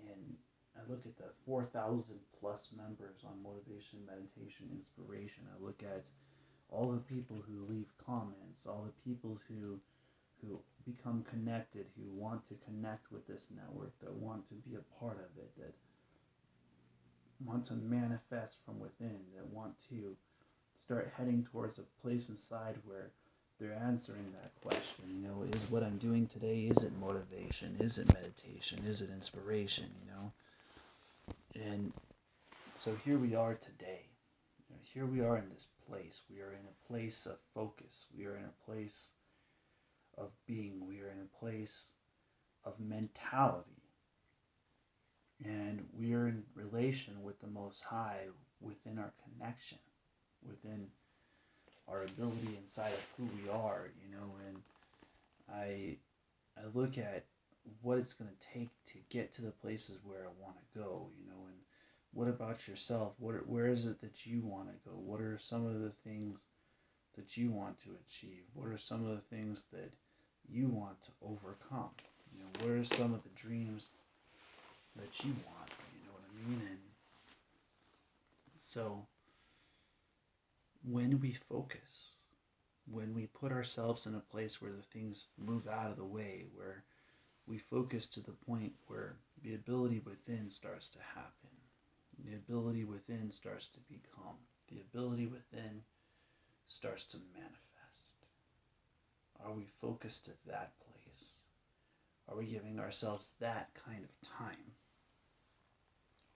and 0.09 0.37
I 0.77 0.81
look 0.91 1.05
at 1.05 1.17
the 1.19 1.29
4,000 1.45 2.05
plus 2.41 2.69
members 2.75 3.21
on 3.25 3.43
motivation, 3.43 4.01
meditation, 4.07 4.69
inspiration. 4.73 5.45
I 5.53 5.63
look 5.63 5.83
at 5.83 6.05
all 6.71 6.91
the 6.91 7.05
people 7.15 7.45
who 7.47 7.67
leave 7.69 7.93
comments, 8.07 8.67
all 8.67 8.87
the 8.87 9.11
people 9.11 9.39
who 9.49 9.79
who 10.43 10.59
become 10.87 11.25
connected, 11.29 11.87
who 11.97 12.21
want 12.21 12.47
to 12.49 12.55
connect 12.65 13.13
with 13.13 13.27
this 13.27 13.49
network, 13.55 13.93
that 14.01 14.13
want 14.13 14.47
to 14.49 14.55
be 14.69 14.77
a 14.77 14.99
part 14.99 15.17
of 15.17 15.39
it, 15.39 15.51
that 15.59 15.75
want 17.45 17.65
to 17.67 17.75
manifest 17.75 18.57
from 18.65 18.79
within, 18.79 19.19
that 19.37 19.47
want 19.47 19.75
to 19.89 20.17
start 20.83 21.13
heading 21.17 21.47
towards 21.51 21.79
a 21.79 21.85
place 22.03 22.29
inside 22.29 22.77
where 22.85 23.11
they're 23.59 23.79
answering 23.87 24.25
that 24.43 24.53
question. 24.63 25.05
You 25.15 25.29
know, 25.29 25.43
is 25.53 25.71
what 25.71 25.83
I'm 25.83 25.99
doing 25.99 26.27
today, 26.27 26.63
is 26.63 26.83
it 26.83 26.93
motivation? 26.99 27.77
Is 27.79 27.99
it 27.99 28.13
meditation? 28.15 28.83
Is 28.87 29.03
it 29.03 29.11
inspiration? 29.11 29.87
You 30.03 30.13
know? 30.13 30.33
And 31.67 31.93
so 32.75 32.97
here 33.05 33.19
we 33.19 33.35
are 33.35 33.55
today. 33.55 34.07
Here 34.83 35.07
we 35.07 35.21
are 35.21 35.37
in 35.37 35.49
this 35.55 35.67
place. 35.89 36.23
We 36.31 36.41
are 36.41 36.53
in 36.53 36.67
a 36.67 36.93
place 36.93 37.27
of 37.27 37.37
focus. 37.55 38.07
We 38.17 38.27
are 38.27 38.37
in 38.37 38.45
a 38.45 38.71
place 38.71 39.09
of 40.19 40.31
being. 40.47 40.87
We 40.87 41.01
are 41.01 41.11
in 41.11 41.21
a 41.23 41.39
place 41.39 41.87
of 42.65 42.75
mentality. 42.79 43.71
And 45.45 45.87
we 45.99 46.13
are 46.15 46.29
in 46.29 46.43
relation 46.55 47.23
with 47.23 47.41
the 47.41 47.47
Most 47.47 47.83
High 47.83 48.27
within 48.61 48.99
our 48.99 49.13
connection, 49.25 49.79
within 50.47 50.87
our 51.89 52.03
ability 52.03 52.59
inside 52.61 52.93
of 52.93 53.05
who 53.17 53.25
we 53.43 53.51
are, 53.51 53.89
you 54.03 54.15
know, 54.15 54.35
and 54.47 54.57
I 55.51 55.97
I 56.57 56.67
look 56.75 56.99
at 56.99 57.25
what 57.83 57.99
it's 57.99 58.13
going 58.13 58.31
to 58.31 58.59
take 58.59 58.71
to 58.93 58.99
get 59.09 59.33
to 59.35 59.43
the 59.43 59.51
places 59.51 59.99
where 60.05 60.25
I 60.25 60.43
want 60.43 60.57
to 60.57 60.79
go, 60.79 61.09
you 61.19 61.27
know, 61.27 61.47
and 61.47 61.57
what 62.13 62.29
about 62.29 62.67
yourself? 62.69 63.13
What 63.19 63.47
where 63.49 63.69
is 63.69 63.87
it 63.87 64.01
that 64.01 64.27
you 64.27 64.43
want 64.43 64.69
to 64.69 64.91
go? 64.91 64.97
What 64.97 65.21
are 65.21 65.39
some 65.41 65.67
of 65.67 65.81
the 65.81 65.93
things 66.05 66.41
that 67.17 67.37
you 67.37 67.51
want 67.51 67.79
to 67.83 67.91
achieve? 68.07 68.43
What 68.55 68.69
are 68.69 68.79
some 68.79 69.05
of 69.07 69.17
the 69.17 69.37
things 69.37 69.65
that 69.73 69.93
you 70.49 70.69
want 70.69 71.03
to 71.05 71.11
overcome? 71.23 71.91
You 72.33 72.43
know, 72.43 72.51
what 72.65 72.71
are 72.71 72.85
some 72.85 73.15
of 73.15 73.23
the 73.23 73.41
dreams 73.41 73.91
that 74.97 75.25
you 75.25 75.31
want? 75.31 75.71
You 75.95 76.07
know 76.07 76.13
what 76.13 76.25
I 76.31 76.49
mean? 76.51 76.67
And 76.69 76.79
so 78.59 79.07
when 80.89 81.21
we 81.21 81.37
focus, 81.49 82.15
when 82.91 83.15
we 83.15 83.27
put 83.27 83.53
ourselves 83.53 84.07
in 84.07 84.15
a 84.15 84.33
place 84.33 84.61
where 84.61 84.73
the 84.73 84.83
things 84.93 85.27
move 85.39 85.69
out 85.69 85.91
of 85.91 85.97
the 85.97 86.05
way, 86.05 86.47
where 86.55 86.85
we 87.47 87.59
focus 87.59 88.07
to 88.07 88.21
the 88.21 88.33
point 88.47 88.73
where 88.87 89.17
the 89.43 89.55
ability 89.55 90.01
within 90.05 90.49
starts 90.51 90.89
to 90.91 90.99
happen, 91.15 91.51
the 92.25 92.35
ability 92.35 92.85
within 92.85 93.31
starts 93.31 93.67
to 93.69 93.81
become, 93.89 94.37
the 94.71 94.81
ability 94.81 95.27
within 95.27 95.83
starts 96.71 97.05
to 97.05 97.19
manifest. 97.35 98.15
Are 99.45 99.53
we 99.53 99.67
focused 99.81 100.29
at 100.29 100.47
that 100.47 100.73
place? 100.79 101.33
Are 102.29 102.37
we 102.37 102.47
giving 102.47 102.79
ourselves 102.79 103.27
that 103.41 103.69
kind 103.85 104.05
of 104.05 104.29
time? 104.39 104.73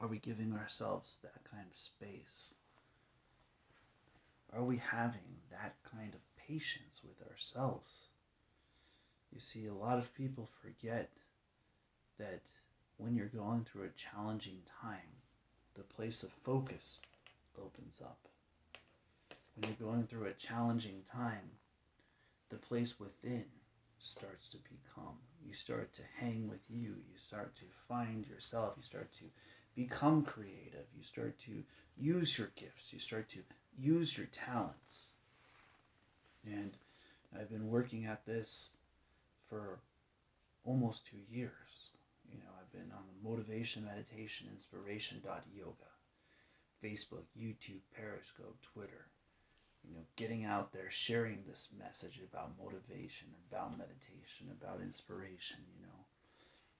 Are 0.00 0.08
we 0.08 0.18
giving 0.18 0.52
ourselves 0.52 1.18
that 1.22 1.44
kind 1.50 1.66
of 1.70 1.78
space? 1.78 2.52
Are 4.52 4.64
we 4.64 4.76
having 4.76 5.38
that 5.50 5.76
kind 5.90 6.12
of 6.14 6.20
patience 6.48 7.00
with 7.02 7.30
ourselves? 7.30 7.90
You 9.32 9.40
see, 9.40 9.66
a 9.66 9.74
lot 9.74 9.98
of 9.98 10.14
people 10.14 10.48
forget 10.62 11.10
that 12.18 12.40
when 12.98 13.16
you're 13.16 13.26
going 13.26 13.64
through 13.64 13.84
a 13.84 14.12
challenging 14.12 14.62
time, 14.80 15.22
the 15.74 15.82
place 15.82 16.22
of 16.22 16.30
focus 16.44 17.00
opens 17.60 18.00
up. 18.00 18.28
When 19.54 19.70
you're 19.70 19.88
going 19.90 20.06
through 20.06 20.26
a 20.26 20.32
challenging 20.32 21.02
time, 21.10 21.50
the 22.50 22.56
place 22.56 22.98
within 22.98 23.44
starts 23.98 24.48
to 24.48 24.58
become. 24.58 25.16
You 25.46 25.54
start 25.54 25.92
to 25.94 26.02
hang 26.18 26.48
with 26.48 26.60
you. 26.68 26.88
You 26.88 27.18
start 27.18 27.54
to 27.56 27.64
find 27.88 28.26
yourself. 28.26 28.74
You 28.76 28.82
start 28.82 29.10
to 29.18 29.24
become 29.74 30.22
creative. 30.22 30.86
You 30.96 31.04
start 31.04 31.38
to 31.46 31.62
use 31.96 32.36
your 32.36 32.50
gifts. 32.56 32.92
You 32.92 32.98
start 32.98 33.28
to 33.30 33.38
use 33.78 34.16
your 34.16 34.26
talents. 34.26 35.12
And 36.44 36.72
I've 37.34 37.50
been 37.50 37.68
working 37.68 38.06
at 38.06 38.26
this 38.26 38.70
for 39.48 39.78
almost 40.64 41.06
two 41.06 41.22
years. 41.30 41.90
You 42.30 42.38
know, 42.38 42.50
I've 42.60 42.72
been 42.72 42.92
on 42.92 43.04
the 43.06 43.28
motivation, 43.28 43.84
meditation, 43.84 44.48
inspiration 44.52 45.22
yoga, 45.54 45.90
Facebook, 46.82 47.24
YouTube, 47.38 47.80
Periscope, 47.96 48.58
Twitter. 48.72 49.06
You 49.88 49.96
know, 49.96 50.02
getting 50.16 50.44
out 50.44 50.72
there, 50.72 50.90
sharing 50.90 51.38
this 51.46 51.68
message 51.78 52.20
about 52.30 52.52
motivation, 52.62 53.28
about 53.50 53.78
meditation, 53.78 54.50
about 54.60 54.80
inspiration. 54.80 55.58
You 55.76 55.86
know, 55.86 56.04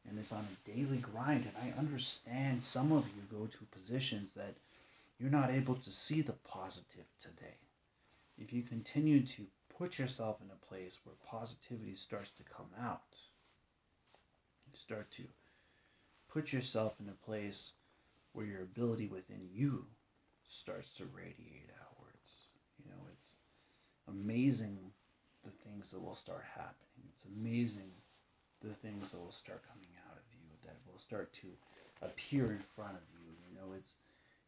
and 0.08 0.18
it's 0.18 0.32
on 0.32 0.46
a 0.46 0.70
daily 0.70 0.98
grind. 0.98 1.46
And 1.46 1.56
I 1.74 1.78
understand 1.78 2.62
some 2.62 2.92
of 2.92 3.04
you 3.08 3.22
go 3.30 3.46
to 3.46 3.78
positions 3.78 4.32
that 4.32 4.54
you're 5.18 5.30
not 5.30 5.50
able 5.50 5.76
to 5.76 5.92
see 5.92 6.22
the 6.22 6.32
positive 6.32 7.06
today. 7.20 7.56
If 8.38 8.52
you 8.52 8.62
continue 8.62 9.24
to 9.26 9.46
put 9.78 9.98
yourself 9.98 10.40
in 10.40 10.50
a 10.50 10.66
place 10.66 10.98
where 11.04 11.14
positivity 11.26 11.94
starts 11.94 12.30
to 12.36 12.42
come 12.42 12.66
out, 12.80 13.02
you 14.66 14.78
start 14.78 15.10
to 15.12 15.22
put 16.32 16.52
yourself 16.52 16.94
in 17.00 17.08
a 17.08 17.24
place 17.24 17.72
where 18.32 18.46
your 18.46 18.62
ability 18.62 19.06
within 19.06 19.48
you 19.52 19.86
starts 20.48 20.90
to 20.96 21.04
radiate 21.14 21.70
outwards. 21.80 21.93
You 22.85 22.90
know, 22.92 23.03
it's 23.12 23.33
amazing 24.09 24.79
the 25.44 25.53
things 25.64 25.90
that 25.90 26.01
will 26.01 26.14
start 26.14 26.44
happening. 26.55 27.05
It's 27.14 27.25
amazing 27.25 27.90
the 28.62 28.75
things 28.75 29.11
that 29.11 29.20
will 29.20 29.33
start 29.33 29.62
coming 29.68 29.92
out 30.09 30.16
of 30.16 30.25
you, 30.33 30.49
that 30.64 30.77
will 30.90 30.99
start 30.99 31.33
to 31.42 31.49
appear 32.07 32.53
in 32.53 32.62
front 32.77 32.97
of 32.97 33.05
you. 33.12 33.33
You 33.49 33.57
know, 33.57 33.75
it's 33.77 33.92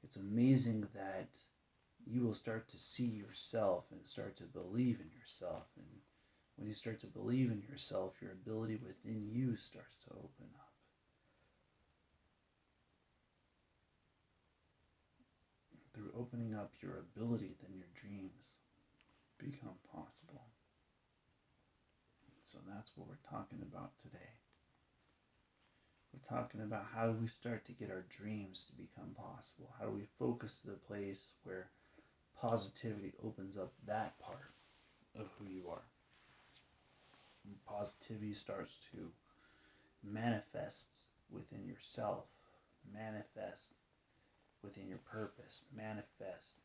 it's 0.04 0.16
amazing 0.16 0.86
that 0.94 1.28
you 2.06 2.22
will 2.22 2.34
start 2.34 2.68
to 2.68 2.78
see 2.78 3.06
yourself 3.06 3.84
and 3.90 4.00
start 4.06 4.36
to 4.36 4.44
believe 4.44 5.00
in 5.00 5.10
yourself. 5.18 5.64
And 5.76 5.86
when 6.56 6.68
you 6.68 6.74
start 6.74 7.00
to 7.00 7.06
believe 7.06 7.50
in 7.50 7.62
yourself, 7.68 8.12
your 8.20 8.32
ability 8.32 8.76
within 8.76 9.28
you 9.32 9.56
starts 9.56 9.96
to 10.04 10.14
open 10.14 10.46
up. 10.58 10.65
Through 15.96 16.12
opening 16.14 16.54
up 16.54 16.72
your 16.82 16.98
ability, 16.98 17.56
then 17.62 17.72
your 17.74 17.88
dreams 17.96 18.44
become 19.38 19.80
possible. 19.90 20.44
So 22.44 22.58
that's 22.68 22.90
what 22.94 23.08
we're 23.08 23.30
talking 23.30 23.60
about 23.62 23.92
today. 24.02 24.36
We're 26.12 26.36
talking 26.36 26.60
about 26.60 26.84
how 26.94 27.06
do 27.06 27.16
we 27.18 27.28
start 27.28 27.64
to 27.64 27.72
get 27.72 27.90
our 27.90 28.04
dreams 28.14 28.66
to 28.66 28.72
become 28.74 29.14
possible? 29.16 29.72
How 29.78 29.86
do 29.86 29.92
we 29.92 30.04
focus 30.18 30.58
to 30.60 30.72
the 30.72 30.76
place 30.86 31.32
where 31.44 31.70
positivity 32.38 33.14
opens 33.24 33.56
up 33.56 33.72
that 33.86 34.18
part 34.18 34.52
of 35.18 35.28
who 35.38 35.46
you 35.46 35.66
are? 35.70 35.88
And 37.46 37.56
positivity 37.64 38.34
starts 38.34 38.72
to 38.92 39.10
manifest 40.04 40.88
within 41.30 41.66
yourself, 41.66 42.24
manifest 42.92 43.72
within 44.66 44.88
your 44.88 45.00
purpose, 45.06 45.62
manifest 45.74 46.58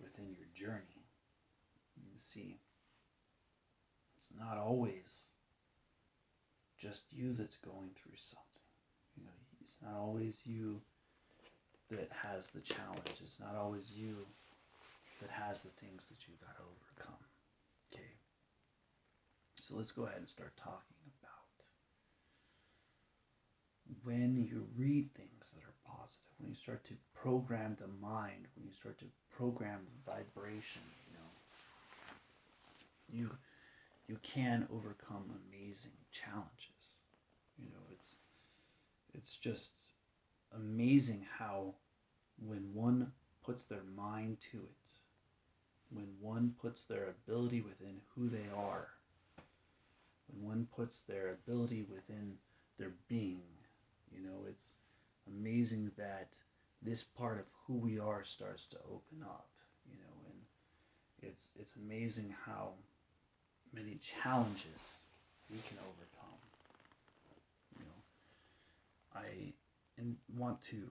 within 0.00 0.36
your 0.36 0.46
journey. 0.54 1.08
You 1.96 2.20
see, 2.20 2.60
it's 4.20 4.32
not 4.38 4.58
always 4.58 5.24
just 6.78 7.02
you 7.10 7.32
that's 7.32 7.56
going 7.56 7.90
through 7.96 8.20
something. 8.20 8.68
You 9.16 9.24
know, 9.24 9.38
it's 9.64 9.76
not 9.82 9.98
always 9.98 10.40
you 10.44 10.80
that 11.90 12.10
has 12.22 12.46
the 12.54 12.60
challenge. 12.60 13.18
It's 13.24 13.40
not 13.40 13.56
always 13.56 13.90
you 13.96 14.14
that 15.20 15.30
has 15.30 15.62
the 15.62 15.74
things 15.80 16.06
that 16.08 16.28
you 16.28 16.34
got 16.40 16.54
to 16.56 16.62
overcome. 16.62 17.24
Okay. 17.92 18.12
So 19.60 19.74
let's 19.74 19.92
go 19.92 20.04
ahead 20.04 20.18
and 20.18 20.28
start 20.28 20.52
talking 20.56 21.00
about 21.20 21.38
when 24.04 24.36
you 24.36 24.66
read 24.76 25.08
things 25.14 25.52
that 25.54 25.64
are 25.64 25.77
when 26.38 26.50
you 26.50 26.56
start 26.56 26.84
to 26.84 26.94
program 27.14 27.76
the 27.80 27.88
mind, 28.00 28.46
when 28.56 28.66
you 28.66 28.72
start 28.72 28.98
to 28.98 29.04
program 29.36 29.80
vibration, 30.06 30.82
you 31.06 31.14
know, 31.14 31.30
you 33.10 33.30
you 34.08 34.18
can 34.22 34.66
overcome 34.72 35.24
amazing 35.48 35.96
challenges. 36.12 36.94
You 37.58 37.66
know, 37.66 37.84
it's 37.92 38.16
it's 39.14 39.36
just 39.36 39.70
amazing 40.54 41.26
how 41.38 41.74
when 42.46 42.72
one 42.72 43.12
puts 43.44 43.64
their 43.64 43.82
mind 43.96 44.38
to 44.52 44.58
it, 44.58 44.90
when 45.90 46.06
one 46.20 46.54
puts 46.60 46.84
their 46.84 47.08
ability 47.08 47.62
within 47.62 47.96
who 48.14 48.28
they 48.28 48.46
are, 48.56 48.88
when 50.28 50.46
one 50.46 50.68
puts 50.76 51.00
their 51.02 51.30
ability 51.30 51.84
within 51.90 52.34
their 52.78 52.92
being, 53.08 53.42
you 54.12 54.22
know, 54.24 54.44
it's 54.48 54.72
amazing 55.28 55.90
that 55.96 56.28
this 56.82 57.02
part 57.02 57.38
of 57.38 57.44
who 57.66 57.74
we 57.74 57.98
are 57.98 58.24
starts 58.24 58.66
to 58.66 58.76
open 58.86 59.22
up, 59.22 59.48
you 59.90 59.98
know, 59.98 60.30
and 60.30 61.30
it's 61.30 61.48
it's 61.58 61.74
amazing 61.76 62.34
how 62.46 62.72
many 63.72 63.98
challenges 64.22 64.98
we 65.50 65.58
can 65.68 65.78
overcome. 65.78 66.38
You 67.78 67.84
know, 67.84 69.20
I 69.20 69.52
want 70.36 70.62
to 70.70 70.90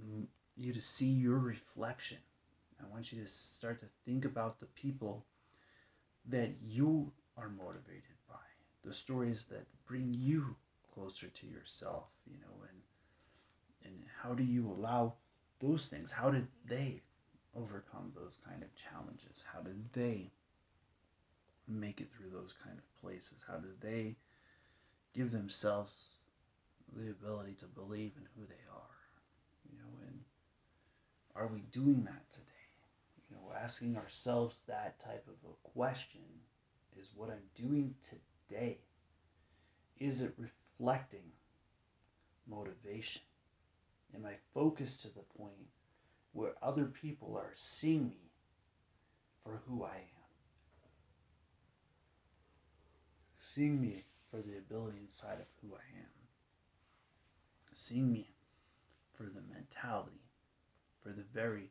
mm, 0.00 0.26
you 0.56 0.72
to 0.72 0.82
see 0.82 1.06
your 1.06 1.38
reflection. 1.38 2.18
I 2.80 2.92
want 2.92 3.12
you 3.12 3.22
to 3.22 3.28
start 3.28 3.78
to 3.80 3.86
think 4.04 4.24
about 4.24 4.58
the 4.58 4.66
people 4.66 5.24
that 6.30 6.50
you 6.66 7.12
are 7.36 7.48
motivated 7.48 8.18
by, 8.28 8.34
the 8.84 8.94
stories 8.94 9.44
that 9.50 9.66
bring 9.86 10.14
you 10.14 10.56
closer 10.94 11.28
to 11.28 11.46
yourself, 11.46 12.04
you 12.26 12.38
know, 12.40 12.62
and 12.68 12.78
and 13.84 13.94
how 14.22 14.34
do 14.34 14.42
you 14.42 14.70
allow 14.70 15.14
those 15.60 15.88
things? 15.88 16.10
How 16.10 16.30
did 16.30 16.46
they 16.66 17.00
overcome 17.56 18.12
those 18.14 18.38
kind 18.48 18.62
of 18.62 18.68
challenges? 18.74 19.42
How 19.52 19.60
did 19.60 19.92
they 19.92 20.30
make 21.68 22.00
it 22.00 22.08
through 22.12 22.30
those 22.30 22.54
kind 22.64 22.76
of 22.76 23.02
places? 23.02 23.38
How 23.46 23.58
did 23.58 23.80
they 23.80 24.16
give 25.14 25.30
themselves 25.30 25.92
the 26.96 27.10
ability 27.10 27.54
to 27.60 27.66
believe 27.66 28.12
in 28.16 28.26
who 28.36 28.46
they 28.46 28.64
are? 28.72 28.96
You 29.70 29.78
know, 29.78 30.06
and 30.06 30.20
are 31.36 31.46
we 31.46 31.60
doing 31.72 32.04
that 32.04 32.30
today? 32.32 32.46
You 33.30 33.36
know, 33.36 33.52
asking 33.62 33.96
ourselves 33.96 34.60
that 34.66 34.98
type 35.00 35.26
of 35.28 35.50
a 35.50 35.68
question 35.70 36.20
is 36.98 37.06
what 37.16 37.30
I'm 37.30 37.68
doing 37.68 37.94
today. 38.08 38.78
Is 40.00 40.20
it 40.20 40.34
reflecting 40.38 41.30
motivation? 42.48 43.22
Am 44.14 44.26
I 44.26 44.34
focused 44.52 45.02
to 45.02 45.08
the 45.08 45.24
point 45.38 45.68
where 46.32 46.52
other 46.62 46.84
people 46.84 47.36
are 47.36 47.52
seeing 47.56 48.08
me 48.08 48.30
for 49.42 49.60
who 49.66 49.84
I 49.84 49.96
am? 49.96 50.22
Seeing 53.54 53.80
me 53.80 54.04
for 54.30 54.38
the 54.38 54.58
ability 54.58 54.98
inside 54.98 55.40
of 55.40 55.46
who 55.60 55.74
I 55.74 55.98
am. 55.98 56.06
Seeing 57.74 58.12
me 58.12 58.28
for 59.14 59.24
the 59.24 59.42
mentality, 59.52 60.20
for 61.02 61.10
the 61.10 61.24
very 61.34 61.70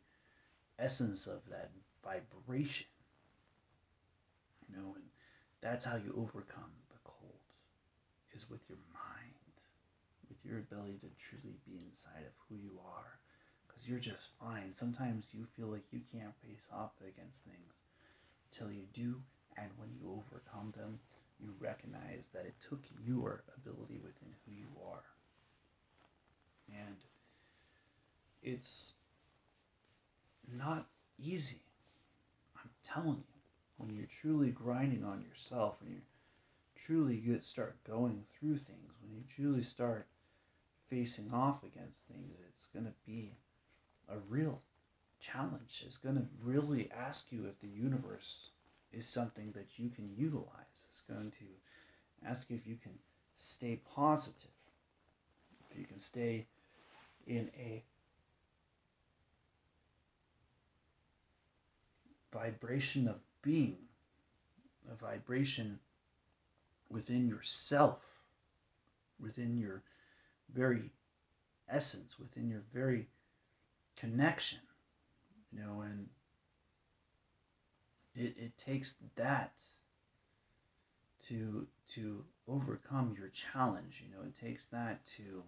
essence 0.77 1.27
of 1.27 1.41
that 1.49 1.71
vibration. 2.03 2.87
You 4.67 4.77
know, 4.77 4.93
and 4.95 5.03
that's 5.61 5.85
how 5.85 5.95
you 5.95 6.13
overcome 6.17 6.71
the 6.89 6.97
cold, 7.03 7.39
is 8.35 8.49
with 8.49 8.61
your 8.69 8.79
mind, 8.93 9.33
with 10.31 10.39
your 10.47 10.59
ability 10.59 10.95
to 11.03 11.11
truly 11.19 11.59
be 11.67 11.83
inside 11.83 12.23
of 12.23 12.31
who 12.47 12.55
you 12.55 12.79
are. 12.87 13.19
Because 13.67 13.87
you're 13.87 13.99
just 13.99 14.31
fine. 14.39 14.71
Sometimes 14.73 15.25
you 15.31 15.45
feel 15.57 15.67
like 15.67 15.83
you 15.91 15.99
can't 16.11 16.33
face 16.47 16.67
off 16.71 16.91
against 17.01 17.43
things 17.43 17.75
till 18.55 18.71
you 18.71 18.87
do, 18.93 19.19
and 19.57 19.67
when 19.77 19.89
you 19.91 20.07
overcome 20.07 20.71
them, 20.77 20.99
you 21.39 21.51
recognize 21.59 22.29
that 22.33 22.45
it 22.45 22.55
took 22.69 22.79
your 23.05 23.43
ability 23.57 23.99
within 23.99 24.31
who 24.45 24.53
you 24.55 24.67
are. 24.87 25.03
And 26.69 26.95
it's 28.41 28.93
not 30.47 30.87
easy. 31.19 31.61
I'm 32.55 32.69
telling 32.85 33.17
you, 33.17 33.41
when 33.77 33.95
you're 33.95 34.07
truly 34.21 34.51
grinding 34.51 35.03
on 35.03 35.23
yourself, 35.27 35.75
when 35.81 35.91
you 35.91 36.01
truly 36.85 37.17
get 37.17 37.43
start 37.43 37.75
going 37.83 38.23
through 38.39 38.57
things, 38.57 38.93
when 39.01 39.15
you 39.15 39.23
truly 39.35 39.63
start 39.63 40.07
facing 40.91 41.31
off 41.33 41.63
against 41.63 42.01
things, 42.11 42.35
it's 42.49 42.67
going 42.73 42.85
to 42.85 42.91
be 43.07 43.31
a 44.09 44.17
real 44.29 44.61
challenge. 45.21 45.83
It's 45.85 45.97
going 45.97 46.15
to 46.15 46.25
really 46.43 46.89
ask 46.95 47.31
you 47.31 47.45
if 47.45 47.59
the 47.61 47.67
universe 47.67 48.49
is 48.91 49.07
something 49.07 49.53
that 49.55 49.67
you 49.77 49.89
can 49.89 50.09
utilize. 50.17 50.85
It's 50.89 51.01
going 51.01 51.31
to 51.31 52.27
ask 52.29 52.49
you 52.49 52.57
if 52.57 52.67
you 52.67 52.75
can 52.75 52.91
stay 53.37 53.79
positive, 53.95 54.51
if 55.71 55.79
you 55.79 55.85
can 55.85 55.99
stay 55.99 56.45
in 57.25 57.49
a 57.57 57.83
vibration 62.33 63.07
of 63.07 63.15
being, 63.41 63.77
a 64.91 64.95
vibration 64.95 65.79
within 66.89 67.29
yourself, 67.29 67.99
within 69.21 69.57
your 69.57 69.81
very 70.53 70.91
essence, 71.69 72.19
within 72.19 72.49
your 72.49 72.63
very 72.73 73.07
connection, 73.97 74.59
you 75.51 75.59
know, 75.59 75.81
and 75.81 76.07
it, 78.15 78.35
it 78.37 78.57
takes 78.57 78.95
that 79.15 79.53
to 81.27 81.65
to 81.95 82.23
overcome 82.47 83.15
your 83.17 83.29
challenge, 83.29 84.03
you 84.03 84.15
know, 84.15 84.23
it 84.25 84.45
takes 84.45 84.65
that 84.65 85.05
to 85.17 85.43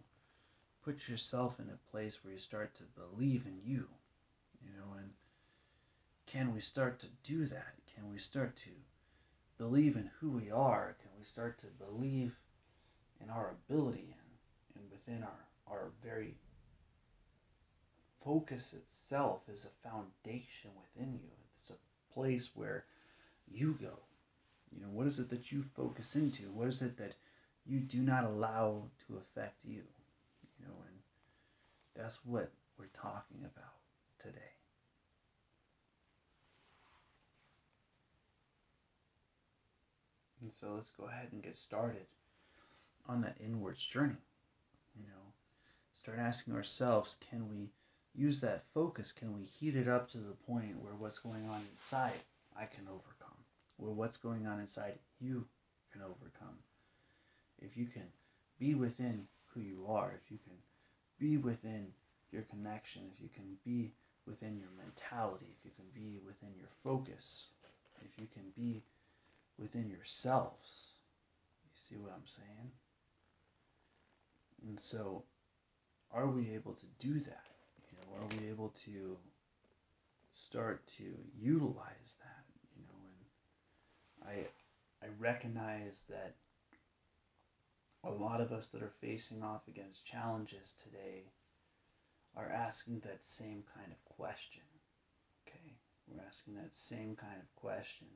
put 0.84 1.08
yourself 1.08 1.60
in 1.60 1.66
a 1.70 1.92
place 1.92 2.18
where 2.24 2.34
you 2.34 2.40
start 2.40 2.74
to 2.76 2.84
believe 3.00 3.46
in 3.46 3.58
you, 3.66 3.88
you 4.62 4.70
know, 4.78 4.98
and 4.98 5.10
can 6.26 6.54
we 6.54 6.62
start 6.62 7.00
to 7.00 7.08
do 7.24 7.46
that? 7.46 7.74
Can 7.96 8.12
we 8.12 8.18
start 8.18 8.56
to 8.58 8.72
believe 9.58 9.96
in 9.96 10.10
who 10.20 10.32
we 10.32 10.52
are? 10.52 10.96
Can 11.02 11.12
we 11.18 11.26
start 11.26 11.60
to 11.60 11.86
believe 11.86 12.36
in 13.22 13.30
our 13.30 13.56
ability 13.70 14.16
and, 14.76 14.84
within 14.92 15.24
our, 15.24 15.76
our 15.76 15.92
very 16.04 16.36
focus 18.24 18.74
itself 18.74 19.42
is 19.54 19.66
a 19.66 19.88
foundation 19.88 20.72
within 20.82 21.14
you. 21.14 21.30
It's 21.60 21.72
a 21.72 22.14
place 22.14 22.50
where 22.56 22.86
you 23.52 23.78
go. 23.82 24.00
You 24.72 24.82
know, 24.82 24.90
what 24.92 25.08
is 25.08 25.20
it 25.20 25.30
that 25.30 25.52
you 25.52 25.64
focus 25.76 26.16
into? 26.16 26.44
What 26.54 26.68
is 26.68 26.82
it 26.82 26.98
that 26.98 27.14
you 27.66 27.80
do 27.80 28.00
not 28.00 28.24
allow 28.24 28.84
to 29.08 29.18
affect 29.18 29.56
you? 29.64 29.84
You 30.60 30.66
know, 30.66 30.74
and 30.88 30.98
that's 31.96 32.20
what 32.26 32.52
we're 32.78 32.86
talking 33.00 33.40
about 33.42 33.76
today. 34.20 34.40
And 40.42 40.52
so 40.52 40.74
let's 40.76 40.92
go 40.92 41.06
ahead 41.06 41.30
and 41.32 41.42
get 41.42 41.58
started 41.58 42.06
on 43.08 43.22
that 43.22 43.38
inwards 43.40 43.86
journey. 43.86 44.18
You 44.96 45.06
know, 45.08 45.26
start 45.94 46.20
asking 46.20 46.56
ourselves 46.56 47.16
can 47.30 47.50
we 47.50 47.70
use 48.16 48.40
that 48.42 48.64
focus? 48.74 49.12
Can 49.12 49.34
we 49.36 49.44
heat 49.44 49.76
it 49.76 49.88
up 49.88 50.10
to 50.12 50.18
the 50.18 50.36
point 50.48 50.82
where 50.82 50.94
what's 50.94 51.20
going 51.20 51.48
on 51.50 51.62
inside 51.72 52.20
I 52.56 52.66
can 52.66 52.88
overcome? 52.88 53.38
Where 53.78 53.92
what's 53.92 54.18
going 54.18 54.46
on 54.46 54.60
inside 54.60 55.00
you 55.20 55.46
can 55.92 56.02
overcome? 56.02 56.58
If 57.62 57.78
you 57.78 57.86
can 57.86 58.08
be 58.60 58.76
within 58.76 59.28
who 59.54 59.62
you 59.62 59.86
are, 59.88 60.14
if 60.24 60.32
you 60.32 60.38
can 60.44 60.58
be 61.20 61.38
within 61.38 61.88
your 62.32 62.44
connection, 62.44 63.04
if 63.16 63.22
you 63.22 63.30
can 63.34 63.58
be 63.66 63.92
within 64.28 64.58
your 64.58 64.70
mentality, 64.78 65.48
if 65.58 65.66
you 65.66 65.72
can 65.76 65.86
be 65.94 66.20
within 66.26 66.50
your 66.58 66.70
focus, 66.84 67.50
if 68.02 68.20
you 68.20 68.28
can 68.34 68.44
be 68.56 68.84
within 69.60 69.90
yourselves. 69.90 70.92
You 71.64 71.72
see 71.76 71.96
what 71.96 72.12
I'm 72.14 72.28
saying? 72.28 72.72
And 74.64 74.80
so, 74.80 75.24
are 76.14 76.28
we 76.28 76.52
able 76.54 76.74
to 76.74 76.86
do 77.00 77.20
that? 77.20 77.46
You 77.92 77.98
know, 77.98 78.22
are 78.22 78.28
we 78.38 78.50
able 78.50 78.74
to 78.86 79.18
start 80.32 80.82
to 80.98 81.04
utilize 81.38 82.16
that? 82.20 82.46
You 82.78 82.84
know, 82.84 83.00
and 84.26 84.30
I 84.30 85.06
I 85.06 85.10
recognize 85.20 86.04
that 86.10 86.36
a 88.06 88.12
lot 88.12 88.42
of 88.42 88.52
us 88.52 88.68
that 88.68 88.84
are 88.84 88.94
facing 89.02 89.44
off 89.44 89.68
against 89.68 90.06
challenges 90.06 90.74
today 90.84 91.24
are 92.36 92.50
asking 92.50 93.00
that 93.02 93.26
same 93.26 93.64
kind 93.76 93.92
of 93.92 94.16
question. 94.16 94.64
Okay, 95.48 95.74
we're 96.08 96.24
asking 96.26 96.56
that 96.56 96.74
same 96.74 97.16
kind 97.16 97.40
of 97.40 97.56
question, 97.56 98.08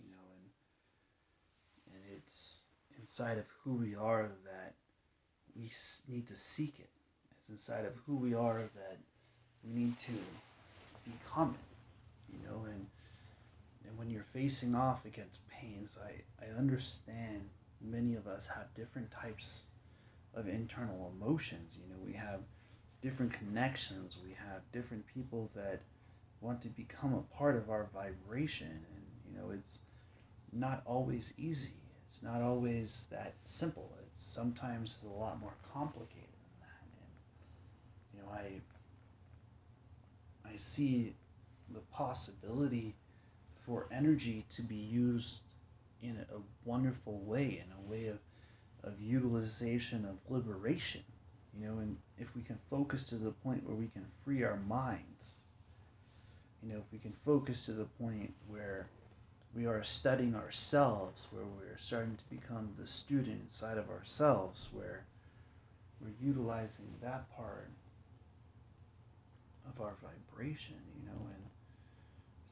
you 0.00 0.10
know, 0.10 0.26
and 0.34 1.94
and 1.94 2.02
it's 2.16 2.60
inside 3.00 3.38
of 3.38 3.44
who 3.62 3.74
we 3.74 3.94
are 3.94 4.30
that 4.44 4.74
we 5.56 5.70
need 6.08 6.28
to 6.28 6.36
seek 6.36 6.78
it. 6.78 6.90
It's 7.30 7.50
inside 7.50 7.84
of 7.84 7.92
who 8.06 8.16
we 8.16 8.34
are 8.34 8.58
that 8.74 8.98
we 9.64 9.72
need 9.72 9.98
to 10.00 10.12
become 11.04 11.54
it, 11.54 12.34
you 12.36 12.48
know, 12.48 12.64
and 12.64 12.86
and 13.86 13.98
when 13.98 14.10
you're 14.10 14.26
facing 14.32 14.74
off 14.74 15.04
against 15.04 15.38
pains, 15.48 15.98
I, 16.02 16.44
I 16.44 16.58
understand 16.58 17.42
many 17.80 18.14
of 18.14 18.26
us 18.26 18.46
have 18.46 18.72
different 18.74 19.10
types 19.10 19.62
of 20.34 20.48
internal 20.48 21.12
emotions. 21.20 21.72
You 21.76 21.92
know, 21.92 22.00
we 22.06 22.12
have 22.12 22.40
different 23.02 23.32
connections, 23.32 24.16
we 24.24 24.30
have 24.30 24.62
different 24.72 25.04
people 25.12 25.50
that 25.54 25.80
want 26.40 26.62
to 26.62 26.68
become 26.68 27.14
a 27.14 27.36
part 27.36 27.56
of 27.56 27.70
our 27.70 27.88
vibration, 27.92 28.68
and 28.68 29.04
you 29.28 29.38
know, 29.38 29.50
it's 29.50 29.78
not 30.52 30.82
always 30.86 31.32
easy. 31.36 31.74
It's 32.08 32.22
not 32.22 32.42
always 32.42 33.06
that 33.10 33.34
simple. 33.44 33.90
Sometimes 34.16 34.92
it's 34.92 35.02
sometimes 35.02 35.16
a 35.16 35.20
lot 35.20 35.40
more 35.40 35.54
complicated 35.72 36.28
than 36.60 36.60
that. 36.60 36.82
And 37.00 37.12
you 38.14 38.22
know, 38.22 38.28
I 38.32 38.60
I 40.52 40.56
see 40.56 41.14
the 41.72 41.80
possibility 41.92 42.94
for 43.66 43.86
energy 43.92 44.44
to 44.56 44.62
be 44.62 44.76
used 44.76 45.40
in 46.02 46.16
a 46.18 46.40
wonderful 46.64 47.18
way, 47.20 47.62
in 47.64 47.72
a 47.72 47.90
way 47.90 48.08
of, 48.08 48.18
of 48.84 49.00
utilization 49.00 50.04
of 50.04 50.16
liberation. 50.28 51.02
You 51.58 51.66
know, 51.66 51.78
and 51.78 51.96
if 52.18 52.34
we 52.34 52.42
can 52.42 52.58
focus 52.70 53.04
to 53.04 53.16
the 53.16 53.30
point 53.30 53.66
where 53.66 53.76
we 53.76 53.88
can 53.88 54.04
free 54.24 54.42
our 54.42 54.56
minds, 54.56 55.40
you 56.62 56.72
know, 56.72 56.78
if 56.78 56.84
we 56.92 56.98
can 56.98 57.12
focus 57.24 57.66
to 57.66 57.72
the 57.72 57.84
point 57.84 58.32
where 58.48 58.88
we 59.54 59.66
are 59.66 59.84
studying 59.84 60.34
ourselves, 60.34 61.26
where 61.30 61.44
we're 61.44 61.78
starting 61.78 62.16
to 62.16 62.34
become 62.34 62.70
the 62.78 62.86
student 62.86 63.40
inside 63.42 63.76
of 63.78 63.90
ourselves, 63.90 64.68
where 64.72 65.04
we're 66.00 66.26
utilizing 66.26 66.88
that 67.02 67.30
part 67.36 67.68
of 69.68 69.80
our 69.80 69.94
vibration, 70.02 70.76
you 70.98 71.06
know, 71.06 71.26
and 71.34 71.42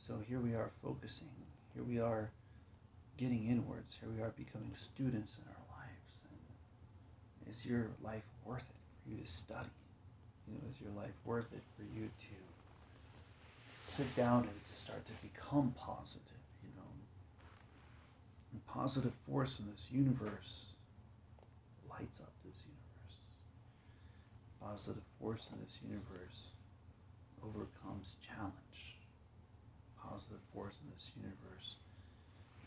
so 0.06 0.18
here 0.28 0.40
we 0.40 0.54
are 0.54 0.70
focusing. 0.82 1.28
Here 1.74 1.84
we 1.84 2.00
are 2.00 2.30
getting 3.16 3.48
inwards. 3.48 3.96
Here 4.00 4.10
we 4.10 4.22
are 4.22 4.32
becoming 4.36 4.72
students 4.74 5.36
in 5.38 5.44
our 5.48 5.78
lives. 5.78 6.10
And 7.44 7.54
is 7.54 7.64
your 7.64 7.86
life 8.02 8.24
worth 8.44 8.60
it 8.62 8.80
for 9.04 9.10
you 9.10 9.22
to 9.22 9.30
study? 9.30 9.68
You 10.48 10.54
know, 10.54 10.60
is 10.70 10.80
your 10.80 10.92
life 10.92 11.14
worth 11.24 11.52
it 11.52 11.62
for 11.76 11.84
you 11.94 12.06
to 12.06 13.94
sit 13.94 14.14
down 14.16 14.40
and 14.40 14.50
to 14.50 14.80
start 14.80 15.04
to 15.06 15.12
become 15.22 15.74
positive? 15.78 16.39
And 18.52 18.66
positive 18.66 19.12
force 19.28 19.58
in 19.58 19.70
this 19.70 19.86
universe 19.90 20.66
lights 21.88 22.20
up 22.20 22.32
this 22.44 22.56
universe. 22.66 23.18
Positive 24.60 25.02
force 25.20 25.48
in 25.52 25.60
this 25.62 25.78
universe 25.82 26.50
overcomes 27.42 28.14
challenge 28.26 28.60
positive 30.10 30.42
force 30.52 30.74
in 30.82 30.90
this 30.90 31.06
universe 31.14 31.76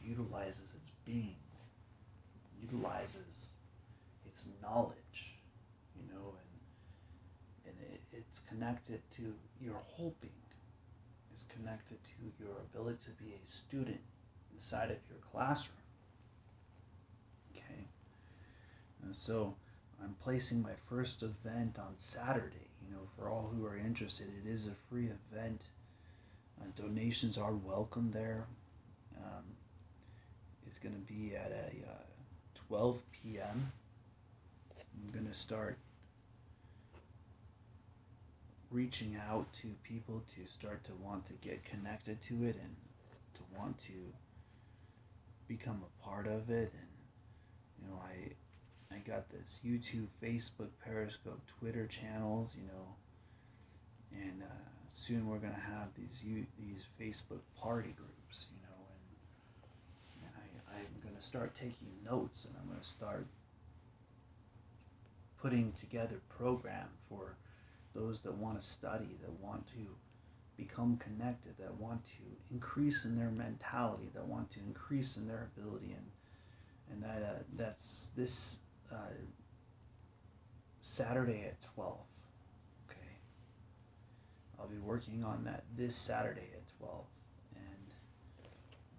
utilizes 0.02 0.68
its 0.76 0.92
being, 1.06 1.36
utilizes 2.62 3.52
its 4.26 4.46
knowledge, 4.62 5.36
you 5.96 6.04
know, 6.14 6.36
and, 7.66 7.74
and 7.74 7.94
it, 7.94 8.02
it's 8.12 8.40
connected 8.48 9.02
to 9.16 9.34
your 9.60 9.80
whole 9.88 10.16
being. 10.22 10.32
It's 11.34 11.46
connected 11.56 11.98
to 12.04 12.44
your 12.44 12.56
ability 12.72 13.00
to 13.06 13.24
be 13.24 13.32
a 13.32 13.48
student 13.48 14.02
inside 14.54 14.92
of 14.92 14.98
your 15.10 15.20
classroom. 15.32 15.78
Okay? 17.56 17.86
And 19.04 19.16
so 19.16 19.56
I'm 20.02 20.16
placing 20.24 20.62
my 20.62 20.76
first 20.90 21.24
event 21.24 21.78
on 21.80 21.94
Saturday. 21.98 22.68
You 22.88 22.96
know, 22.96 23.04
for 23.18 23.30
all 23.30 23.52
who 23.56 23.66
are 23.66 23.78
interested, 23.78 24.28
it 24.44 24.50
is 24.50 24.68
a 24.68 24.76
free 24.90 25.10
event 25.32 25.62
uh, 26.62 26.66
donations 26.82 27.38
are 27.38 27.54
welcome 27.54 28.12
there. 28.14 28.46
Um, 29.18 29.44
it's 30.68 30.80
going 30.80 30.96
to 30.96 31.14
be 31.14 31.36
at 31.36 31.52
a 31.52 31.90
uh, 31.90 32.04
12 32.68 33.00
p.m. 33.12 33.72
I'm 34.78 35.12
going 35.12 35.28
to 35.28 35.38
start 35.38 35.78
reaching 38.72 39.18
out 39.30 39.46
to 39.62 39.68
people 39.84 40.24
to 40.36 40.52
start 40.52 40.84
to 40.86 40.92
want 41.04 41.26
to 41.28 41.34
get 41.34 41.64
connected 41.66 42.22
to 42.24 42.34
it 42.46 42.56
and 42.56 42.76
to 43.36 43.42
want 43.58 43.78
to 43.80 43.94
become 45.58 45.82
a 45.84 46.04
part 46.04 46.28
of 46.28 46.50
it. 46.50 46.72
And 46.74 46.92
you 47.82 47.88
know 47.88 48.02
I 48.04 48.34
I 48.94 49.00
got 49.00 49.30
this 49.30 49.60
YouTube, 49.66 50.08
Facebook, 50.22 50.70
Periscope, 50.84 51.42
Twitter 51.60 51.88
channels, 51.88 52.54
you 52.56 52.68
know, 52.68 52.96
and 54.12 54.44
uh, 54.44 54.64
soon 54.92 55.28
we're 55.28 55.40
going 55.40 55.54
to 55.54 55.60
have 55.60 55.88
these 55.98 56.22
these 56.60 56.86
Facebook 57.00 57.42
party 57.60 57.94
groups, 57.98 58.46
you 58.52 58.62
know, 58.68 58.82
and, 60.22 60.30
and 60.30 60.62
I, 60.72 60.80
I'm 60.80 61.02
going 61.02 61.16
to 61.16 61.26
start 61.26 61.56
taking 61.56 61.90
notes 62.06 62.46
and 62.46 62.56
I'm 62.60 62.68
going 62.68 62.82
to 62.82 62.88
start 62.88 63.26
putting 65.42 65.74
together 65.80 66.22
program 66.30 66.88
for 67.10 67.36
those 67.96 68.22
that 68.22 68.34
want 68.34 68.62
to 68.62 68.66
study, 68.66 69.18
that 69.22 69.32
want 69.42 69.68
to 69.68 69.88
become 70.58 70.98
connected, 70.98 71.54
that 71.60 71.74
want 71.76 72.04
to 72.06 72.54
increase 72.54 73.06
in 73.06 73.18
their 73.18 73.32
mentality, 73.32 74.10
that 74.14 74.26
want 74.26 74.52
to 74.52 74.60
increase 74.60 75.18
in 75.18 75.28
their 75.28 75.50
ability, 75.58 75.96
and 75.96 76.06
and 76.92 77.04
that 77.04 77.24
uh, 77.24 77.40
that's 77.58 78.10
this 78.16 78.58
uh, 78.92 78.96
Saturday 80.82 81.46
at 81.48 81.56
12. 81.76 81.98
Okay, 82.90 82.98
I'll 84.60 84.68
be 84.68 84.78
working 84.78 85.24
on 85.24 85.44
that 85.46 85.64
this 85.78 85.96
Saturday 85.96 86.50
at 86.54 86.80
12. 86.80 87.04
And 87.56 88.44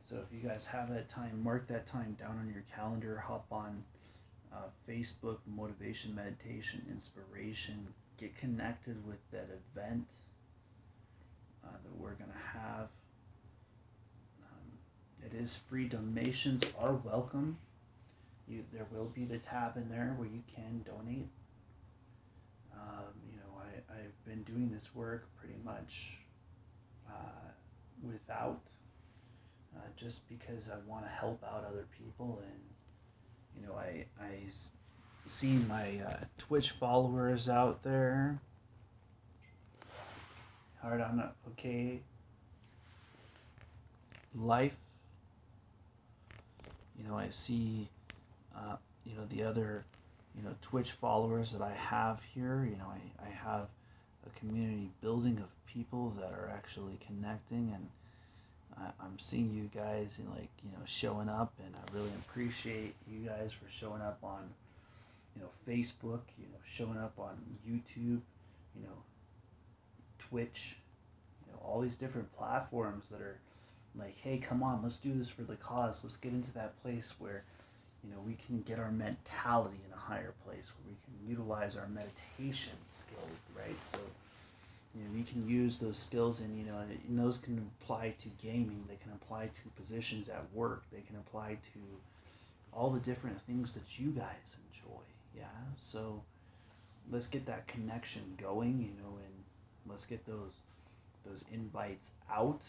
so 0.02 0.16
if 0.16 0.34
you 0.34 0.48
guys 0.48 0.64
have 0.64 0.88
that 0.90 1.08
time, 1.08 1.42
mark 1.42 1.68
that 1.68 1.86
time 1.86 2.16
down 2.18 2.38
on 2.38 2.50
your 2.52 2.64
calendar, 2.74 3.22
hop 3.24 3.46
on 3.52 3.84
uh, 4.52 4.68
Facebook, 4.88 5.38
Motivation, 5.46 6.14
Meditation, 6.14 6.84
Inspiration, 6.90 7.86
get 8.18 8.36
connected 8.36 8.96
with 9.06 9.18
that 9.30 9.48
event 9.76 10.06
uh, 11.64 11.72
that 11.83 11.96
we're 11.98 12.14
going 12.14 12.31
to 12.31 12.59
have. 12.59 12.88
Um, 14.42 15.27
it 15.27 15.35
is 15.35 15.59
free. 15.68 15.88
Donations 15.88 16.62
are 16.79 16.94
welcome. 16.94 17.57
You, 18.48 18.64
there 18.72 18.87
will 18.92 19.07
be 19.14 19.24
the 19.24 19.38
tab 19.38 19.77
in 19.77 19.88
there 19.88 20.14
where 20.18 20.29
you 20.29 20.42
can 20.55 20.85
donate. 20.85 21.29
Um, 22.74 23.14
you 23.31 23.38
know, 23.38 23.59
I, 23.59 23.94
I've 23.94 24.24
been 24.27 24.42
doing 24.42 24.70
this 24.70 24.88
work 24.94 25.27
pretty 25.38 25.57
much 25.64 26.18
uh, 27.09 27.48
without, 28.03 28.61
uh, 29.74 29.81
just 29.96 30.29
because 30.29 30.68
I 30.68 30.77
want 30.88 31.05
to 31.05 31.11
help 31.11 31.42
out 31.42 31.64
other 31.66 31.87
people. 31.98 32.42
And, 32.44 32.61
you 33.62 33.66
know, 33.66 33.74
I, 33.74 34.05
I 34.22 34.40
see 35.27 35.53
my 35.53 36.00
uh, 36.07 36.16
Twitch 36.37 36.72
followers 36.72 37.48
out 37.48 37.83
there. 37.83 38.38
Hard 40.84 41.00
on 41.00 41.18
a 41.18 41.32
okay 41.48 41.98
life. 44.34 44.74
You 46.98 47.08
know, 47.08 47.16
I 47.16 47.30
see, 47.30 47.88
uh, 48.54 48.76
you 49.06 49.14
know, 49.16 49.24
the 49.30 49.44
other 49.44 49.82
you 50.36 50.42
know 50.42 50.54
Twitch 50.60 50.90
followers 51.00 51.52
that 51.52 51.62
I 51.62 51.72
have 51.72 52.20
here. 52.34 52.68
You 52.68 52.76
know, 52.76 52.92
I, 52.92 53.24
I 53.24 53.30
have 53.30 53.68
a 54.26 54.38
community 54.38 54.90
building 55.00 55.38
of 55.38 55.48
people 55.66 56.12
that 56.20 56.30
are 56.32 56.52
actually 56.54 56.98
connecting, 57.06 57.72
and 57.74 57.88
I, 58.76 58.90
I'm 59.02 59.18
seeing 59.18 59.54
you 59.54 59.70
guys 59.74 60.18
know, 60.22 60.32
like 60.32 60.50
you 60.62 60.70
know 60.70 60.84
showing 60.84 61.30
up, 61.30 61.54
and 61.64 61.74
I 61.74 61.96
really 61.96 62.12
appreciate 62.28 62.94
you 63.10 63.26
guys 63.26 63.54
for 63.54 63.70
showing 63.70 64.02
up 64.02 64.18
on 64.22 64.42
you 65.35 65.40
know 65.40 65.48
Facebook, 65.66 66.20
you 66.38 66.44
know 66.52 66.60
showing 66.62 66.98
up 66.98 67.14
on 67.18 67.38
YouTube, 67.66 68.20
you 68.76 68.82
know 68.82 69.02
Twitch, 70.29 70.77
you 71.46 71.52
know 71.52 71.58
all 71.64 71.81
these 71.81 71.96
different 71.96 72.35
platforms 72.37 73.08
that 73.10 73.20
are 73.20 73.38
like, 73.96 74.16
hey, 74.22 74.38
come 74.38 74.62
on, 74.62 74.83
let's 74.83 74.96
do 74.96 75.12
this 75.16 75.29
for 75.29 75.42
the 75.42 75.56
cause. 75.56 76.02
Let's 76.02 76.16
get 76.16 76.33
into 76.33 76.52
that 76.52 76.81
place 76.83 77.14
where 77.18 77.44
you 78.04 78.14
know, 78.14 78.20
we 78.27 78.37
can 78.46 78.60
get 78.62 78.79
our 78.79 78.90
mentality 78.90 79.79
in 79.87 79.92
a 79.92 80.00
higher 80.00 80.35
place 80.44 80.70
where 80.77 80.88
we 80.88 80.96
can 81.04 81.31
utilize 81.31 81.77
our 81.77 81.88
meditation 81.88 82.77
skills, 82.90 83.40
right? 83.56 83.83
So, 83.90 83.98
you 84.94 85.02
know, 85.02 85.10
we 85.14 85.22
can 85.22 85.48
use 85.48 85.79
those 85.79 85.96
skills 85.96 86.40
and, 86.40 86.58
you 86.58 86.64
know, 86.64 86.79
and 86.79 87.18
those 87.18 87.38
can 87.38 87.70
apply 87.81 88.14
to 88.20 88.29
gaming, 88.46 88.85
they 88.88 88.96
can 88.96 89.12
apply 89.12 89.46
to 89.46 89.81
positions 89.81 90.29
at 90.29 90.44
work, 90.52 90.85
they 90.92 91.00
can 91.00 91.16
apply 91.16 91.56
to 91.72 91.81
all 92.72 92.90
the 92.90 93.00
different 93.00 93.40
things 93.42 93.72
that 93.72 93.98
you 93.98 94.10
guys 94.10 94.56
enjoy, 94.68 95.02
yeah? 95.37 95.44
So, 95.79 96.22
let's 97.10 97.27
get 97.27 97.46
that 97.46 97.66
connection 97.66 98.37
going, 98.40 98.81
you 98.81 99.02
know, 99.02 99.16
and 99.16 99.43
let's 99.88 100.06
get 100.06 100.24
those 100.26 100.60
those 101.26 101.44
invites 101.52 102.10
out 102.30 102.60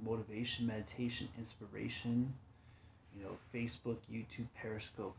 motivation 0.00 0.66
meditation 0.66 1.28
inspiration 1.38 2.32
you 3.18 3.24
know, 3.24 3.36
Facebook, 3.54 3.98
YouTube, 4.12 4.46
Periscope, 4.60 5.16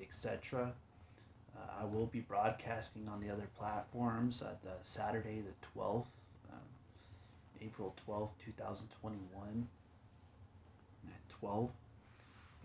etc. 0.00 0.72
Uh, 1.56 1.82
I 1.82 1.84
will 1.84 2.06
be 2.06 2.20
broadcasting 2.20 3.08
on 3.08 3.20
the 3.20 3.30
other 3.30 3.48
platforms 3.58 4.42
at 4.42 4.62
the 4.62 4.72
Saturday 4.82 5.40
the 5.42 5.80
12th, 5.80 6.06
um, 6.52 6.58
April 7.62 7.94
12th, 8.06 8.30
2021 8.44 9.68
at 11.06 11.28
12. 11.40 11.70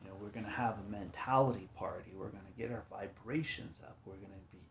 You 0.04 0.10
know, 0.10 0.16
we're 0.20 0.30
going 0.30 0.46
to 0.46 0.52
have 0.52 0.78
a 0.80 0.92
mentality 0.92 1.70
party. 1.76 2.12
We're 2.16 2.30
going 2.30 2.44
to 2.44 2.62
get 2.62 2.72
our 2.72 2.84
vibrations 2.90 3.82
up. 3.84 3.96
We're 4.06 4.16
going 4.16 4.34
to 4.34 4.58
be 4.58 4.64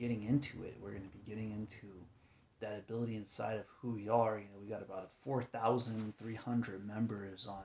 getting 0.00 0.24
into 0.28 0.64
it. 0.64 0.76
We're 0.82 0.90
going 0.90 1.08
to 1.08 1.16
be 1.16 1.30
getting 1.30 1.52
into 1.52 1.86
that 2.64 2.78
ability 2.78 3.16
inside 3.16 3.58
of 3.58 3.66
who 3.80 3.90
we 3.90 4.08
are. 4.08 4.38
You 4.38 4.44
know, 4.44 4.60
we 4.62 4.68
got 4.68 4.82
about 4.82 5.10
4,300 5.22 6.86
members 6.86 7.46
on 7.48 7.64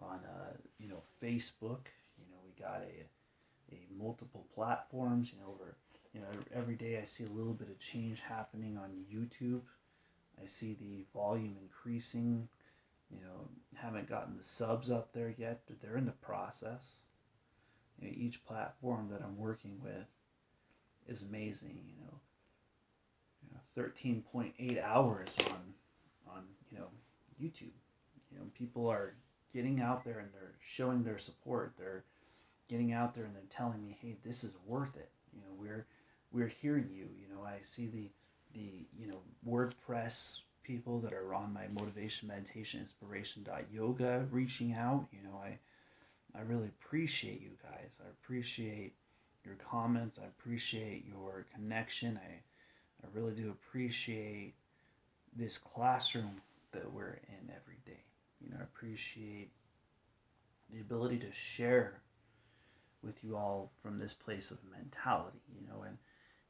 on 0.00 0.20
uh, 0.24 0.56
you 0.78 0.88
know 0.88 1.02
Facebook. 1.22 1.86
You 2.18 2.24
know, 2.30 2.40
we 2.44 2.62
got 2.62 2.82
a 2.82 3.74
a 3.74 4.02
multiple 4.02 4.46
platforms. 4.54 5.32
You 5.32 5.40
know, 5.40 5.52
over 5.52 5.76
you 6.14 6.20
know 6.20 6.26
every 6.54 6.74
day 6.74 6.98
I 7.00 7.04
see 7.04 7.24
a 7.24 7.36
little 7.36 7.52
bit 7.52 7.68
of 7.68 7.78
change 7.78 8.20
happening 8.20 8.78
on 8.78 9.04
YouTube. 9.12 9.60
I 10.42 10.46
see 10.46 10.76
the 10.80 11.04
volume 11.14 11.56
increasing. 11.60 12.48
You 13.10 13.20
know, 13.20 13.48
haven't 13.74 14.08
gotten 14.08 14.36
the 14.36 14.44
subs 14.44 14.90
up 14.90 15.12
there 15.12 15.34
yet, 15.38 15.60
but 15.66 15.80
they're 15.80 15.96
in 15.96 16.04
the 16.04 16.12
process. 16.12 16.96
You 18.00 18.08
know, 18.08 18.14
each 18.16 18.44
platform 18.44 19.08
that 19.10 19.22
I'm 19.22 19.38
working 19.38 19.80
with 19.82 20.06
is 21.08 21.22
amazing. 21.22 21.78
You 21.86 22.04
know, 22.04 22.18
13.8 23.78 24.82
hours 24.82 25.28
on 25.38 26.34
on 26.34 26.42
you 26.70 26.78
know 26.78 26.88
YouTube. 27.40 27.74
You 28.32 28.38
know, 28.38 28.44
people 28.54 28.88
are 28.88 29.14
getting 29.54 29.80
out 29.80 30.04
there 30.04 30.18
and 30.18 30.28
they're 30.32 30.54
showing 30.60 31.02
their 31.02 31.18
support. 31.18 31.72
They're 31.78 32.04
getting 32.68 32.92
out 32.92 33.14
there 33.14 33.24
and 33.24 33.34
they're 33.34 33.42
telling 33.50 33.82
me, 33.82 33.96
"Hey, 34.00 34.16
this 34.24 34.42
is 34.44 34.52
worth 34.66 34.96
it." 34.96 35.10
You 35.32 35.40
know, 35.40 35.54
we're 35.58 35.86
we're 36.32 36.48
hearing 36.48 36.88
you. 36.92 37.08
You 37.20 37.34
know, 37.34 37.42
I 37.44 37.58
see 37.62 37.86
the 37.86 38.10
the 38.54 38.86
you 38.98 39.06
know 39.06 39.20
WordPress 39.48 40.40
people 40.64 41.00
that 41.00 41.14
are 41.14 41.32
on 41.32 41.52
my 41.52 41.66
motivation 41.68 42.28
meditation 42.28 42.80
inspiration 42.80 43.46
yoga 43.72 44.26
reaching 44.30 44.74
out. 44.74 45.06
You 45.12 45.22
know, 45.22 45.40
I 45.42 45.58
I 46.38 46.42
really 46.42 46.68
appreciate 46.68 47.40
you 47.40 47.50
guys. 47.62 47.90
I 48.04 48.08
appreciate 48.10 48.92
your 49.44 49.54
comments. 49.70 50.18
I 50.22 50.26
appreciate 50.26 51.06
your 51.06 51.46
connection. 51.54 52.18
I 52.22 52.42
I 53.02 53.06
really 53.12 53.32
do 53.34 53.50
appreciate 53.50 54.54
this 55.36 55.58
classroom 55.58 56.40
that 56.72 56.92
we're 56.92 57.18
in 57.28 57.50
every 57.50 57.78
day. 57.86 58.02
You 58.40 58.50
know, 58.50 58.56
I 58.60 58.62
appreciate 58.62 59.50
the 60.72 60.80
ability 60.80 61.18
to 61.18 61.32
share 61.32 62.00
with 63.02 63.22
you 63.22 63.36
all 63.36 63.70
from 63.82 63.98
this 63.98 64.12
place 64.12 64.50
of 64.50 64.58
mentality, 64.70 65.40
you 65.54 65.66
know, 65.68 65.82
and 65.82 65.96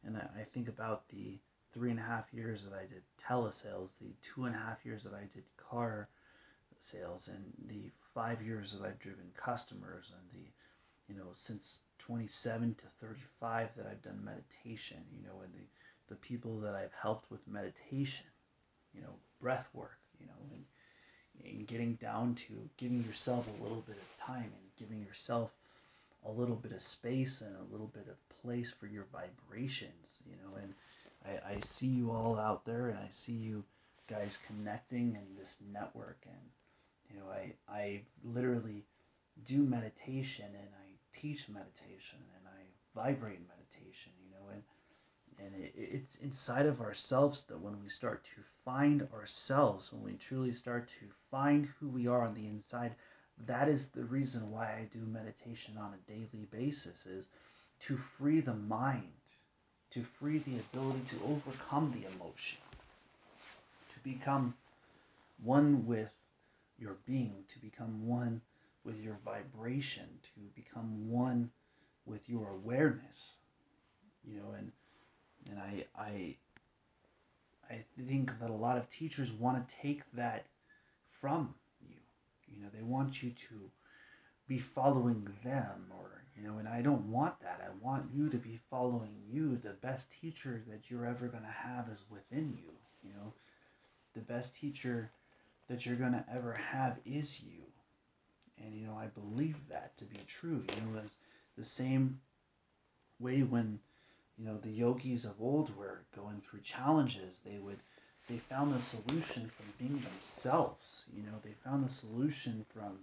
and 0.05 0.17
I, 0.17 0.41
I 0.41 0.45
think 0.45 0.69
about 0.69 1.09
the 1.09 1.39
three 1.73 1.91
and 1.91 1.99
a 1.99 2.03
half 2.03 2.33
years 2.33 2.63
that 2.65 2.73
I 2.73 2.83
did 2.83 3.03
telesales, 3.23 3.91
the 4.01 4.15
two 4.23 4.45
and 4.45 4.55
a 4.55 4.59
half 4.59 4.85
years 4.85 5.03
that 5.05 5.15
I 5.15 5.29
did 5.35 5.45
car 5.57 6.09
sales, 6.81 7.29
and 7.29 7.45
the 7.69 7.91
five 8.15 8.41
years 8.43 8.73
that 8.73 8.87
I've 8.87 8.99
driven 8.99 9.31
customers, 9.37 10.13
and 10.13 10.43
the, 10.43 10.49
you 11.13 11.19
know, 11.19 11.29
since 11.35 11.81
27 11.99 12.75
to 12.77 13.07
35 13.07 13.69
that 13.77 13.87
I've 13.87 14.03
done 14.03 14.25
meditation, 14.25 14.99
you 15.15 15.27
know, 15.27 15.41
and 15.43 15.53
the 15.53 15.67
the 16.09 16.17
people 16.17 16.59
that 16.61 16.75
I've 16.75 16.93
helped 17.01 17.31
with 17.31 17.47
meditation, 17.47 18.27
you 18.95 19.01
know, 19.01 19.15
breath 19.41 19.69
work, 19.73 19.99
you 20.21 20.27
know, 20.27 20.33
and, 20.53 20.65
and 21.45 21.67
getting 21.67 21.95
down 21.95 22.35
to 22.35 22.69
giving 22.77 23.03
yourself 23.05 23.47
a 23.49 23.63
little 23.63 23.83
bit 23.87 23.97
of 23.97 24.27
time 24.27 24.45
and 24.45 24.77
giving 24.79 25.05
yourself 25.05 25.51
a 26.27 26.31
little 26.31 26.57
bit 26.57 26.73
of 26.73 26.83
space 26.83 27.41
and 27.41 27.55
a 27.57 27.73
little 27.73 27.87
bit 27.87 28.07
of 28.09 28.41
place 28.43 28.73
for 28.79 28.87
your 28.87 29.07
vibrations, 29.13 30.23
you 30.27 30.37
know, 30.43 30.57
and 30.57 30.75
I, 31.25 31.55
I 31.55 31.61
see 31.61 31.87
you 31.87 32.11
all 32.11 32.39
out 32.39 32.65
there 32.65 32.89
and 32.89 32.99
I 32.99 33.09
see 33.11 33.33
you 33.33 33.65
guys 34.09 34.39
connecting 34.47 35.15
in 35.15 35.37
this 35.39 35.59
network 35.73 36.19
and 36.25 36.41
you 37.11 37.21
know 37.21 37.27
I 37.31 37.53
I 37.69 38.01
literally 38.25 38.85
do 39.45 39.59
meditation 39.59 40.47
and 40.47 40.69
I 40.75 41.19
teach 41.19 41.49
meditation 41.49 42.19
and 42.37 42.47
I 42.47 42.63
vibrate 42.95 43.41
meditation, 43.41 43.58
and 45.39 45.55
it, 45.55 45.73
it's 45.77 46.17
inside 46.17 46.67
of 46.67 46.81
ourselves 46.81 47.45
that 47.49 47.61
when 47.61 47.81
we 47.83 47.89
start 47.89 48.25
to 48.25 48.43
find 48.65 49.07
ourselves, 49.15 49.93
when 49.93 50.03
we 50.03 50.15
truly 50.19 50.53
start 50.53 50.89
to 51.01 51.07
find 51.31 51.69
who 51.79 51.89
we 51.89 52.07
are 52.07 52.23
on 52.23 52.35
the 52.35 52.47
inside, 52.47 52.95
that 53.47 53.69
is 53.69 53.89
the 53.89 54.05
reason 54.05 54.51
why 54.51 54.65
I 54.67 54.89
do 54.93 55.01
meditation 55.01 55.77
on 55.79 55.95
a 55.95 56.11
daily 56.11 56.47
basis 56.51 57.07
is 57.07 57.27
to 57.81 57.97
free 57.97 58.41
the 58.41 58.55
mind, 58.55 59.13
to 59.93 60.03
free 60.19 60.39
the 60.39 60.59
ability 60.59 61.03
to 61.11 61.25
overcome 61.25 61.93
the 61.93 62.09
emotion, 62.15 62.59
to 63.93 64.01
become 64.03 64.55
one 65.43 65.87
with 65.87 66.11
your 66.79 66.97
being, 67.07 67.45
to 67.53 67.59
become 67.61 68.07
one 68.07 68.41
with 68.85 69.01
your 69.01 69.19
vibration, 69.25 70.09
to 70.23 70.41
become 70.61 71.11
one 71.11 71.51
with 72.07 72.29
your 72.29 72.49
awareness. 72.51 73.35
You 74.25 74.41
know, 74.41 74.53
and 74.57 74.73
and 75.51 75.59
I, 75.59 75.85
I, 75.97 76.37
I 77.71 77.85
think 78.07 78.39
that 78.41 78.51
a 78.51 78.55
lot 78.55 78.79
of 78.79 78.89
teachers 78.91 79.31
want 79.33 79.67
to 79.67 79.77
take 79.77 80.03
that 80.15 80.47
from 81.21 81.55
you. 81.81 81.97
You 82.55 82.63
know, 82.63 82.69
they 82.75 82.83
want 82.83 83.23
you 83.23 83.31
to 83.31 83.71
be 84.47 84.59
following 84.59 85.29
them 85.45 85.87
or, 85.91 86.23
you 86.37 86.47
know, 86.47 86.59
and 86.59 86.69
I 86.69 86.81
don't 86.81 87.11
want 87.11 87.41
that. 87.41 87.61
I 87.63 87.85
want 87.85 88.07
you 88.15 88.29
to 88.31 88.37
be 88.37 88.59
following 88.71 89.15
you. 89.31 89.57
The 89.57 89.71
best 89.71 90.09
teacher 90.21 90.63
that 90.69 90.91
you're 90.91 91.07
ever 91.07 91.27
going 91.27 91.45
to 91.45 91.49
have 91.49 91.89
is 91.93 92.01
within 92.11 92.57
you. 92.57 92.73
You 93.05 93.11
know, 93.15 93.33
the 94.15 94.21
best 94.21 94.55
teacher 94.55 95.11
that 95.69 95.85
you're 95.85 95.97
going 95.97 96.13
to 96.13 96.25
ever 96.35 96.55
have 96.55 96.97
is 97.05 97.41
you. 97.41 97.63
And, 98.65 98.75
you 98.75 98.87
know, 98.87 98.97
I 98.99 99.07
believe 99.07 99.57
that 99.69 99.97
to 99.99 100.05
be 100.05 100.19
true. 100.27 100.65
You 100.75 100.81
know, 100.81 101.01
it's 101.05 101.17
the 101.57 101.65
same 101.65 102.21
way 103.21 103.43
when 103.43 103.79
you 104.39 104.45
know 104.45 104.59
the 104.59 104.71
yogis 104.71 105.25
of 105.25 105.41
old 105.41 105.75
were 105.77 106.05
going 106.15 106.41
through 106.41 106.61
challenges. 106.61 107.41
They 107.45 107.59
would 107.59 107.79
they 108.29 108.39
found 108.39 108.73
the 108.75 108.81
solution 108.83 109.51
from 109.57 109.67
being 109.79 110.01
themselves 110.01 111.05
you 111.15 111.23
know. 111.23 111.39
They 111.43 111.55
found 111.65 111.85
the 111.85 111.93
solution 111.93 112.65
from 112.73 112.99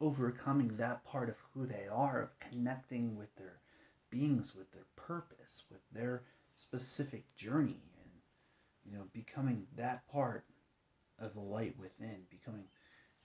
overcoming 0.00 0.76
that 0.76 1.04
part 1.04 1.28
of 1.28 1.36
who 1.54 1.66
they 1.66 1.86
are 1.90 2.22
of 2.22 2.38
connecting 2.40 3.16
with 3.16 3.34
their 3.36 3.58
beings 4.10 4.54
with 4.54 4.70
their 4.72 4.86
purpose 4.96 5.64
with 5.70 5.80
their 5.92 6.22
specific 6.54 7.24
journey 7.36 7.80
and 8.02 8.10
you 8.84 8.92
know 8.98 9.04
becoming 9.12 9.66
that 9.76 10.06
part 10.10 10.44
of 11.18 11.34
the 11.34 11.40
light 11.40 11.74
within 11.78 12.16
becoming 12.30 12.64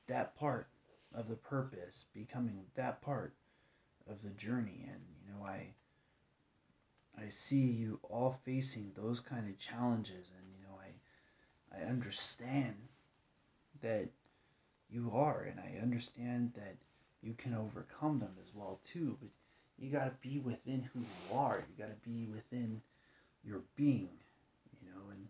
that 0.08 0.36
part 0.38 0.68
of 1.14 1.28
the 1.28 1.36
purpose 1.36 2.06
becoming 2.14 2.64
that 2.76 3.02
part 3.02 3.34
of 4.08 4.22
the 4.24 4.30
journey. 4.32 4.86
And 4.88 5.02
you 5.26 5.34
know 5.34 5.46
i 5.46 5.68
I 7.18 7.30
see 7.30 7.62
you 7.62 8.00
all 8.04 8.40
facing 8.46 8.92
those 8.96 9.20
kind 9.20 9.50
of 9.50 9.58
challenges, 9.58 10.30
and 10.38 10.48
you 10.52 10.64
know, 10.68 10.78
I 10.80 11.82
I 11.82 11.90
understand 11.90 12.76
that 13.82 14.10
you 14.90 15.12
are, 15.14 15.44
and 15.44 15.60
I 15.60 15.80
understand 15.82 16.54
that 16.56 16.76
you 17.22 17.34
can 17.34 17.54
overcome 17.54 18.20
them 18.20 18.36
as 18.42 18.54
well 18.54 18.80
too. 18.84 19.18
But 19.20 19.30
you 19.78 19.92
got 19.92 20.06
to 20.06 20.28
be 20.28 20.40
within 20.40 20.84
who 20.94 21.00
you 21.02 21.36
are. 21.36 21.66
You 21.70 21.84
got 21.84 21.92
to 21.92 22.10
be 22.10 22.28
within 22.28 22.82
your 23.44 23.62
being, 23.76 24.18
you 24.82 24.90
know. 24.90 25.10
And 25.12 25.28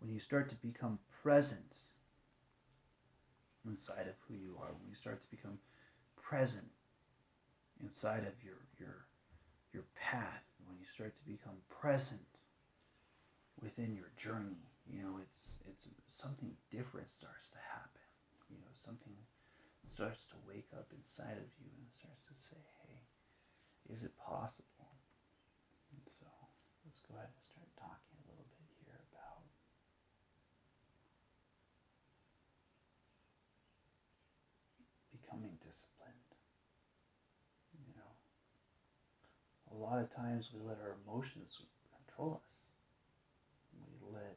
when 0.00 0.12
you 0.12 0.20
start 0.20 0.48
to 0.50 0.56
become 0.56 0.98
present 1.22 1.74
inside 3.66 4.08
of 4.08 4.14
who 4.26 4.34
you 4.34 4.56
are, 4.62 4.72
when 4.72 4.88
you 4.88 4.94
start 4.94 5.20
to 5.22 5.36
become 5.36 5.58
present 6.16 6.68
inside 7.82 8.24
of 8.26 8.34
your 8.44 8.58
your 8.78 9.06
your 9.72 9.84
path, 9.94 10.44
when 10.68 10.78
you 10.78 10.86
start 10.86 11.16
to 11.16 11.24
become 11.24 11.56
present 11.70 12.20
within 13.60 13.94
your 13.94 14.10
journey, 14.16 14.70
you 14.86 15.02
know, 15.02 15.18
it's 15.20 15.58
it's 15.68 15.86
something 16.08 16.56
different 16.70 17.10
starts 17.10 17.50
to 17.50 17.58
happen. 17.58 18.04
You 18.48 18.56
know, 18.58 18.72
something 18.84 19.16
starts 19.84 20.24
to 20.32 20.36
wake 20.46 20.68
up 20.76 20.88
inside 20.96 21.36
of 21.36 21.50
you 21.60 21.70
and 21.80 21.90
starts 21.92 22.24
to 22.28 22.34
say, 22.36 22.60
"Hey, 22.86 23.00
is 23.92 24.04
it 24.04 24.16
possible?" 24.16 24.92
And 25.92 26.02
so, 26.08 26.26
let's 26.84 27.00
go 27.08 27.16
ahead 27.16 27.30
and 27.34 27.44
start 27.44 27.68
talking 27.76 28.16
a 28.24 28.30
little 28.30 28.48
bit 28.56 28.68
here 28.84 29.00
about 29.12 29.44
becoming 35.12 35.58
disciplined. 35.60 36.28
A 39.78 39.84
lot 39.84 40.00
of 40.00 40.14
times 40.14 40.50
we 40.52 40.60
let 40.66 40.78
our 40.82 40.96
emotions 41.06 41.58
control 42.06 42.40
us. 42.44 42.54
We 43.78 44.14
let 44.14 44.36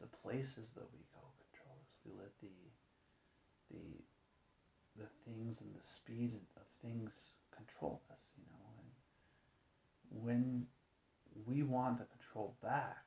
the 0.00 0.06
places 0.22 0.70
that 0.74 0.88
we 0.92 1.00
go 1.12 1.20
control 1.52 1.76
us. 1.84 1.92
We 2.04 2.12
let 2.16 2.32
the 2.40 2.48
the 3.70 5.02
the 5.02 5.08
things 5.24 5.60
and 5.60 5.74
the 5.74 5.82
speed 5.82 6.30
of 6.56 6.62
things 6.80 7.32
control 7.54 8.00
us, 8.12 8.30
you 8.38 8.44
know. 8.52 8.68
And 10.12 10.24
when 10.24 10.66
we 11.46 11.62
want 11.62 11.98
the 11.98 12.04
control 12.04 12.54
back, 12.62 13.04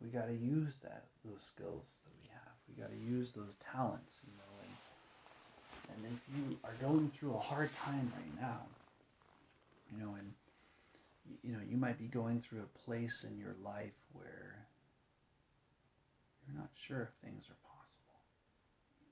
we 0.00 0.10
got 0.10 0.26
to 0.26 0.34
use 0.34 0.78
that 0.82 1.04
those 1.24 1.42
skills 1.42 1.86
that 2.04 2.12
we 2.22 2.28
have. 2.28 2.54
We 2.68 2.82
got 2.82 2.90
to 2.90 2.98
use 2.98 3.32
those 3.32 3.56
talents, 3.72 4.20
you 4.26 4.32
know. 4.36 4.54
And, 4.62 6.04
and 6.06 6.14
if 6.14 6.36
you 6.36 6.58
are 6.64 6.74
going 6.80 7.08
through 7.08 7.34
a 7.34 7.38
hard 7.40 7.72
time 7.72 8.12
right 8.16 8.40
now, 8.40 8.60
you 9.92 9.98
know, 10.04 10.14
and 10.14 10.32
you 11.42 11.52
know, 11.52 11.60
you 11.68 11.76
might 11.76 11.98
be 11.98 12.06
going 12.06 12.40
through 12.40 12.62
a 12.62 12.78
place 12.86 13.24
in 13.28 13.36
your 13.38 13.54
life 13.62 13.92
where 14.12 14.66
you're 16.46 16.56
not 16.58 16.70
sure 16.86 17.02
if 17.02 17.10
things 17.24 17.44
are 17.48 17.56
possible, 17.62 18.20
you 19.00 19.06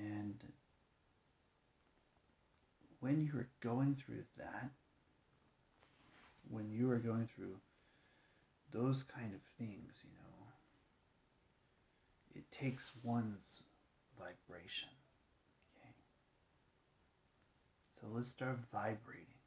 know. 0.00 0.10
And 0.10 0.36
when 3.00 3.24
you're 3.24 3.48
going 3.60 3.96
through 4.06 4.24
that, 4.38 4.70
when 6.50 6.70
you 6.70 6.90
are 6.90 6.98
going 6.98 7.28
through 7.34 7.56
those 8.72 9.02
kind 9.02 9.34
of 9.34 9.40
things, 9.58 9.92
you 10.04 10.10
know, 10.14 10.46
it 12.34 12.50
takes 12.50 12.90
one's 13.02 13.62
vibration. 14.18 14.88
Okay? 15.76 15.94
So 18.02 18.08
let's 18.12 18.26
start 18.26 18.58
vibrating 18.72 19.38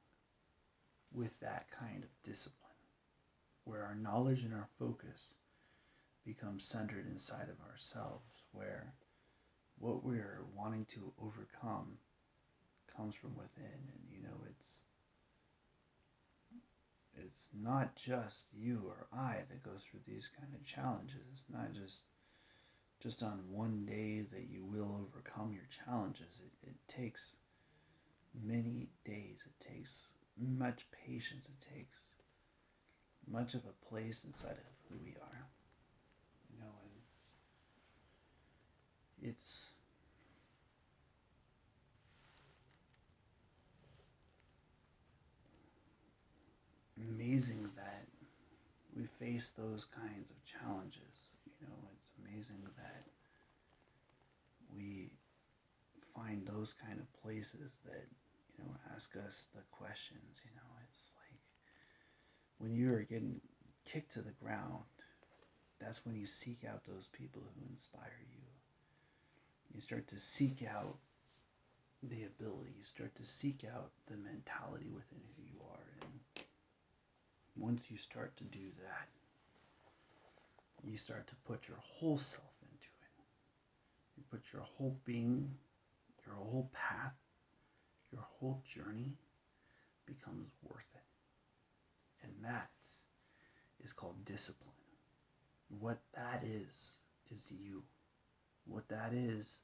with 1.14 1.38
that 1.42 1.68
kind 1.78 2.06
of 2.06 2.10
discipline, 2.24 2.72
where 3.66 3.84
our 3.84 3.96
knowledge 3.96 4.44
and 4.44 4.54
our 4.54 4.70
focus 4.80 5.34
become 6.26 6.62
centered 6.62 7.06
inside 7.06 7.50
of 7.50 7.60
ourselves, 7.70 8.32
where 8.54 8.94
what 9.78 10.06
we're 10.06 10.46
wanting 10.56 10.86
to 10.94 11.12
overcome 11.22 11.98
comes 12.96 13.14
from 13.14 13.36
within, 13.36 13.66
and 13.66 14.04
you 14.10 14.24
know 14.24 14.38
it's 14.50 14.86
it's 17.18 17.50
not 17.62 17.94
just 17.98 18.46
you 18.54 18.84
or 18.88 19.08
I 19.12 19.40
that 19.50 19.64
goes 19.64 19.82
through 19.84 20.00
these 20.08 20.30
kind 20.40 20.54
of 20.56 20.64
challenges. 20.64 21.28
It's 21.34 21.50
not 21.52 21.74
just 21.74 22.04
just 23.02 23.22
on 23.22 23.52
one 23.52 23.86
day 23.86 24.22
that 24.32 24.48
you 24.50 24.64
will 24.64 25.02
overcome 25.02 25.52
your 25.52 25.68
challenges. 25.86 26.40
It, 26.40 26.70
it 26.70 26.76
takes 26.88 27.36
many 28.44 28.88
days. 29.06 29.44
It 29.46 29.74
takes 29.74 30.08
much 30.38 30.86
patience. 31.06 31.46
It 31.48 31.76
takes 31.76 32.06
much 33.28 33.54
of 33.54 33.62
a 33.66 33.90
place 33.90 34.24
inside 34.26 34.52
of 34.52 34.74
who 34.90 34.98
we 35.04 35.16
are. 35.22 35.48
You 36.52 36.60
know, 36.60 36.74
and 39.22 39.32
it's 39.32 39.68
amazing 46.98 47.70
that 47.76 48.06
we 48.96 49.06
face 49.20 49.52
those 49.58 49.86
kinds 49.86 50.30
of 50.30 50.36
challenges. 50.46 51.30
You 51.46 51.68
know, 51.68 51.90
it's 51.94 52.12
amazing 52.24 52.62
that 52.78 53.04
we 54.76 55.12
find 56.16 56.48
those 56.48 56.74
kind 56.74 57.00
of 57.00 57.22
places 57.22 57.78
that, 57.86 58.08
you 58.58 58.64
know, 58.64 58.72
ask 58.96 59.16
us 59.28 59.48
the 59.56 59.62
questions. 59.72 60.42
You 60.44 60.52
know, 60.56 60.72
it's 60.90 61.12
like 61.18 61.40
when 62.60 62.76
you 62.76 62.94
are 62.94 63.02
getting 63.02 63.42
kicked 63.86 64.14
to 64.14 64.22
the 64.22 64.32
ground, 64.44 64.84
that's 65.80 66.06
when 66.06 66.16
you 66.16 66.26
seek 66.26 66.60
out 66.70 66.84
those 66.86 67.08
people 67.12 67.42
who 67.42 67.72
inspire 67.72 68.20
you. 68.32 68.44
You 69.74 69.82
start 69.82 70.08
to 70.10 70.20
seek 70.20 70.64
out 70.64 70.98
the 72.04 72.24
ability, 72.24 72.72
you 72.78 72.84
start 72.84 73.16
to 73.16 73.26
seek 73.26 73.66
out 73.76 73.92
the 74.08 74.16
mentality 74.18 74.90
within 74.94 75.20
who 75.36 75.44
you 75.44 75.60
are. 75.70 75.88
And 76.02 76.46
once 77.58 77.84
you 77.90 77.98
start 77.98 78.36
to 78.38 78.44
do 78.46 78.68
that, 78.84 79.08
you 80.90 80.98
start 80.98 81.28
to 81.28 81.36
put 81.48 81.68
your 81.68 81.78
whole 81.82 82.18
self 82.18 82.54
into 82.62 82.88
it. 83.02 83.24
You 84.18 84.24
put 84.30 84.42
your 84.54 84.62
whole 84.62 84.96
being, 85.04 85.50
your 86.26 86.36
whole 86.36 86.70
path, 86.74 87.14
your 88.16 88.26
whole 88.40 88.62
journey 88.64 89.12
becomes 90.06 90.48
worth 90.64 90.92
it. 90.96 91.04
And 92.24 92.32
that 92.44 92.70
is 93.84 93.92
called 93.92 94.24
discipline. 94.24 94.72
What 95.80 96.00
that 96.16 96.44
is, 96.44 96.94
is 97.34 97.52
you. 97.52 97.84
What 98.66 98.88
that 98.88 99.12
is, 99.14 99.60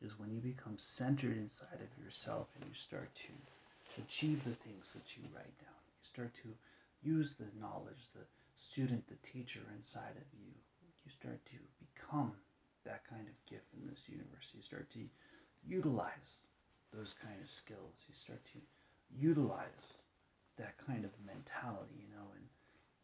is 0.00 0.18
when 0.18 0.32
you 0.32 0.40
become 0.40 0.78
centered 0.78 1.36
inside 1.36 1.78
of 1.84 2.04
yourself 2.04 2.48
and 2.56 2.64
you 2.68 2.74
start 2.74 3.10
to 3.14 4.02
achieve 4.02 4.42
the 4.44 4.56
things 4.64 4.92
that 4.94 5.16
you 5.16 5.22
write 5.34 5.58
down. 5.60 5.80
You 6.00 6.08
start 6.08 6.32
to 6.42 6.48
use 7.06 7.34
the 7.34 7.52
knowledge, 7.60 8.08
the 8.14 8.24
student, 8.56 9.04
the 9.06 9.20
teacher 9.22 9.60
inside 9.76 10.16
of 10.16 10.28
you. 10.32 10.50
You 11.04 11.12
start 11.12 11.44
to 11.44 11.58
become 11.78 12.32
that 12.84 13.02
kind 13.08 13.26
of 13.28 13.50
gift 13.50 13.68
in 13.76 13.86
this 13.86 14.08
universe. 14.08 14.50
You 14.54 14.62
start 14.62 14.90
to 14.94 15.04
utilize 15.68 16.46
those 16.94 17.14
kind 17.22 17.36
of 17.42 17.50
skills. 17.50 18.04
You 18.08 18.14
start 18.14 18.40
to 18.52 18.58
utilize 19.18 19.94
that 20.58 20.74
kind 20.86 21.04
of 21.04 21.10
mentality, 21.26 21.94
you 21.98 22.14
know, 22.14 22.28
and 22.34 22.44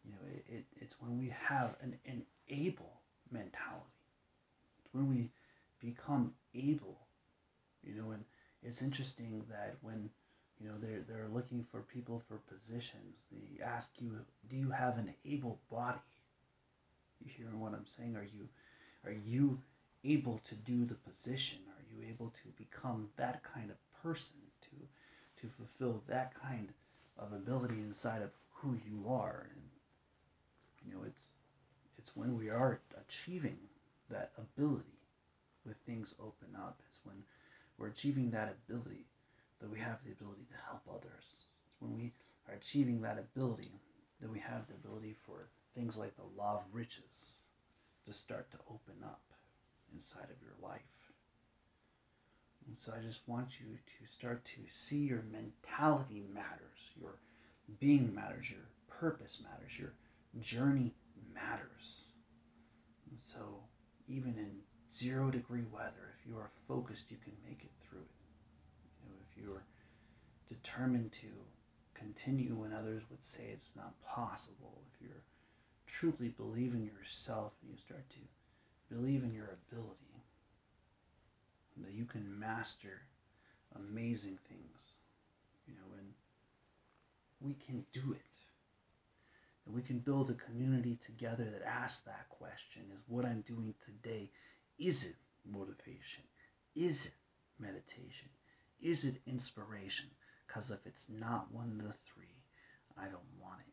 you 0.05 0.13
know, 0.13 0.35
it, 0.35 0.45
it, 0.59 0.65
it's 0.81 1.01
when 1.01 1.19
we 1.19 1.29
have 1.29 1.75
an, 1.83 1.95
an 2.07 2.23
able 2.49 3.01
mentality. 3.31 3.99
It's 4.79 4.95
when 4.95 5.09
we 5.09 5.31
become 5.81 6.33
able, 6.55 6.99
you 7.83 7.95
know, 7.95 8.11
and 8.13 8.25
it's 8.63 8.83
interesting 8.83 9.43
that 9.51 9.77
when 9.83 10.11
you 10.61 10.69
know 10.69 10.75
they're 10.81 11.03
they're 11.09 11.29
looking 11.33 11.65
for 11.71 11.83
people 11.83 12.21
for 12.29 12.39
positions 12.53 13.27
they 13.31 13.63
ask 13.63 13.91
you 14.01 14.13
do 14.49 14.57
you 14.57 14.71
have 14.71 14.99
an 14.99 15.13
able 15.25 15.59
body 15.71 15.99
you 17.25 17.31
hearing 17.37 17.61
what 17.61 17.73
i'm 17.73 17.87
saying 17.87 18.17
are 18.17 18.27
you 18.35 18.49
are 19.05 19.17
you 19.25 19.59
able 20.05 20.41
to 20.45 20.55
do 20.55 20.85
the 20.85 20.95
position? 20.95 21.59
Are 21.69 21.85
you 21.91 22.09
able 22.09 22.31
to 22.31 22.49
become 22.57 23.09
that 23.17 23.43
kind 23.43 23.71
of 23.71 23.77
person 24.03 24.37
to 24.63 24.77
to 25.43 25.49
fulfill 25.57 26.03
that 26.09 26.35
kind 26.35 26.69
of 27.19 27.33
ability 27.33 27.81
inside 27.81 28.23
of 28.23 28.31
who 28.55 28.77
you 28.89 29.09
are? 29.09 29.47
And 29.51 29.63
you 30.87 30.95
know 30.95 31.05
it's 31.07 31.31
it's 31.99 32.17
when 32.17 32.37
we 32.39 32.51
are 32.51 32.81
achieving 33.07 33.59
that 34.11 34.33
ability 34.39 34.99
with 35.67 35.77
things 35.79 36.15
open 36.21 36.49
up 36.57 36.81
it's 36.89 37.01
when 37.05 37.17
we're 37.79 37.89
achieving 37.89 38.31
that 38.31 38.55
ability 38.67 39.05
that 39.61 39.71
we 39.71 39.79
have 39.79 39.99
the 40.05 40.13
ability 40.13 40.47
to 40.51 40.57
help 40.69 40.83
others. 40.89 41.47
It's 41.71 41.81
when 41.81 41.97
we 41.97 42.13
are 42.49 42.55
achieving 42.55 43.01
that 43.03 43.19
ability 43.19 43.73
that 44.21 44.31
we 44.31 44.39
have 44.39 44.67
the 44.67 44.75
ability 44.75 45.17
for 45.27 45.49
things 45.75 45.97
like 45.97 46.15
the 46.17 46.41
law 46.41 46.57
of 46.57 46.75
riches 46.75 47.35
to 48.07 48.13
start 48.13 48.51
to 48.51 48.59
open 48.69 48.95
up 49.05 49.21
inside 49.95 50.29
of 50.31 50.43
your 50.43 50.55
life. 50.63 50.81
And 52.67 52.77
so 52.77 52.93
I 52.93 53.01
just 53.03 53.23
want 53.27 53.49
you 53.61 53.67
to 53.67 54.13
start 54.13 54.45
to 54.45 54.73
see 54.73 54.99
your 54.99 55.25
mentality 55.33 56.25
matters, 56.35 56.91
your 57.01 57.15
being 57.81 58.15
matters, 58.15 58.51
your 58.51 58.69
purpose 58.89 59.39
matters, 59.43 59.79
your 59.79 59.93
journey 60.41 60.93
matters. 61.35 62.05
And 63.11 63.19
so 63.23 63.41
even 64.07 64.35
in 64.37 64.51
zero 64.95 65.31
degree 65.31 65.65
weather, 65.73 66.15
if 66.21 66.27
you 66.29 66.37
are 66.37 66.51
focused, 66.67 67.11
you 67.11 67.17
can 67.25 67.33
make 67.47 67.63
it 67.63 67.71
through 67.89 68.01
it 68.01 69.13
If 69.31 69.43
you're 69.43 69.65
determined 70.49 71.13
to 71.13 71.29
continue 71.95 72.55
when 72.55 72.73
others 72.73 73.03
would 73.11 73.25
say 73.25 73.45
it's 73.53 73.73
not 73.77 73.95
possible, 74.03 74.83
if 74.93 75.01
you're 75.03 75.23
truly 75.87 76.29
believe 76.29 76.75
in 76.75 76.85
yourself 76.85 77.53
and 77.63 77.73
you 77.73 77.79
start 77.79 78.09
to 78.11 78.19
believe 78.91 79.23
in 79.23 79.35
your 79.35 79.57
ability, 79.71 79.95
that 81.83 81.93
you 81.93 82.05
can 82.05 82.39
master 82.39 83.03
amazing 83.77 84.39
things, 84.49 84.81
you 85.67 85.75
know, 85.75 85.97
and 85.99 86.09
we 87.41 87.55
can 87.67 87.85
do 87.93 88.13
it. 88.13 88.23
And 89.67 89.75
we 89.75 89.83
can 89.83 89.99
build 89.99 90.31
a 90.31 90.35
community 90.35 90.99
together 91.05 91.45
that 91.45 91.67
asks 91.67 92.01
that 92.01 92.29
question 92.31 92.83
is 92.95 93.03
what 93.07 93.25
I'm 93.25 93.45
doing 93.47 93.75
today, 93.85 94.31
is 94.79 95.05
it 95.05 95.15
motivation? 95.45 96.25
Is 96.75 97.07
it 97.07 97.13
meditation? 97.59 98.29
Is 98.81 99.05
it 99.05 99.21
inspiration? 99.27 100.09
Because 100.47 100.71
if 100.71 100.79
it's 100.87 101.07
not 101.11 101.53
one 101.53 101.71
of 101.71 101.87
the 101.87 101.95
three, 102.07 102.25
I 102.97 103.05
don't 103.05 103.41
want 103.41 103.61
it. 103.61 103.69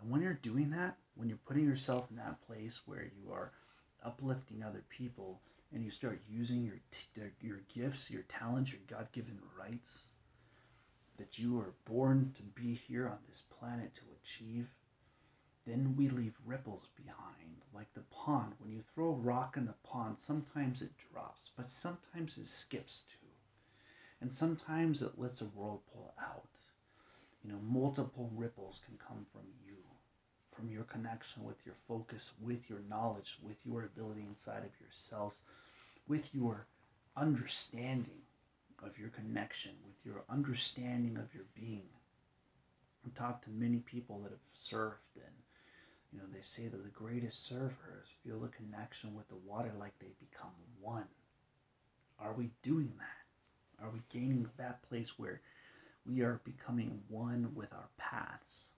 And 0.00 0.10
when 0.10 0.20
you're 0.20 0.34
doing 0.34 0.70
that, 0.70 0.96
when 1.14 1.28
you're 1.28 1.38
putting 1.46 1.64
yourself 1.64 2.10
in 2.10 2.16
that 2.16 2.44
place 2.46 2.80
where 2.86 3.04
you 3.04 3.32
are 3.32 3.52
uplifting 4.04 4.62
other 4.62 4.84
people 4.88 5.40
and 5.72 5.84
you 5.84 5.90
start 5.90 6.22
using 6.28 6.64
your 6.64 6.80
t- 6.90 7.22
your 7.40 7.60
gifts, 7.74 8.10
your 8.10 8.22
talents, 8.22 8.72
your 8.72 8.82
God-given 8.88 9.40
rights 9.58 10.08
that 11.18 11.38
you 11.38 11.58
are 11.60 11.74
born 11.86 12.32
to 12.34 12.42
be 12.42 12.74
here 12.74 13.08
on 13.08 13.18
this 13.28 13.42
planet 13.42 13.94
to 13.94 14.02
achieve, 14.22 14.68
then 15.66 15.96
we 15.96 16.08
leave 16.08 16.36
ripples 16.46 16.88
behind, 16.96 17.62
like 17.74 17.92
the 17.94 18.02
pond. 18.10 18.54
When 18.58 18.72
you 18.72 18.82
throw 18.82 19.08
a 19.10 19.12
rock 19.12 19.56
in 19.56 19.66
the 19.66 19.74
pond, 19.84 20.18
sometimes 20.18 20.82
it 20.82 20.92
drops, 21.12 21.50
but 21.56 21.70
sometimes 21.70 22.38
it 22.38 22.46
skips 22.46 23.04
too. 23.08 23.28
And 24.20 24.32
sometimes 24.32 25.02
it 25.02 25.18
lets 25.18 25.40
a 25.42 25.46
whirlpool 25.46 26.14
out. 26.20 26.48
you 27.42 27.52
know, 27.52 27.58
multiple 27.60 28.30
ripples 28.34 28.80
can 28.86 28.98
come 28.98 29.26
from 29.32 29.42
you, 29.66 29.76
from 30.52 30.70
your 30.70 30.84
connection 30.84 31.44
with 31.44 31.56
your 31.66 31.74
focus, 31.88 32.32
with 32.40 32.68
your 32.70 32.80
knowledge, 32.88 33.38
with 33.42 33.56
your 33.64 33.84
ability 33.84 34.22
inside 34.28 34.64
of 34.64 34.80
yourselves, 34.80 35.36
with 36.08 36.34
your 36.34 36.66
understanding 37.16 38.22
of 38.82 38.98
your 38.98 39.10
connection, 39.10 39.72
with 39.86 39.96
your 40.04 40.24
understanding 40.28 41.16
of 41.16 41.34
your 41.34 41.44
being. 41.54 41.88
I've 43.04 43.14
talked 43.14 43.44
to 43.44 43.50
many 43.50 43.78
people 43.78 44.20
that 44.22 44.30
have 44.30 44.40
surfed 44.56 45.16
and 45.16 45.34
you 46.12 46.18
know, 46.18 46.24
they 46.32 46.42
say 46.42 46.68
that 46.68 46.82
the 46.82 46.90
greatest 46.90 47.50
surfers 47.50 48.08
feel 48.22 48.38
the 48.40 48.48
connection 48.48 49.14
with 49.16 49.28
the 49.28 49.36
water 49.46 49.72
like 49.78 49.98
they 49.98 50.12
become 50.20 50.52
one. 50.80 51.06
Are 52.20 52.34
we 52.34 52.50
doing 52.62 52.92
that? 52.98 53.84
Are 53.84 53.90
we 53.90 54.02
gaining 54.10 54.48
that 54.58 54.82
place 54.88 55.18
where 55.18 55.40
we 56.06 56.20
are 56.20 56.40
becoming 56.44 57.00
one 57.08 57.52
with 57.54 57.72
our 57.72 57.88
paths, 57.96 58.68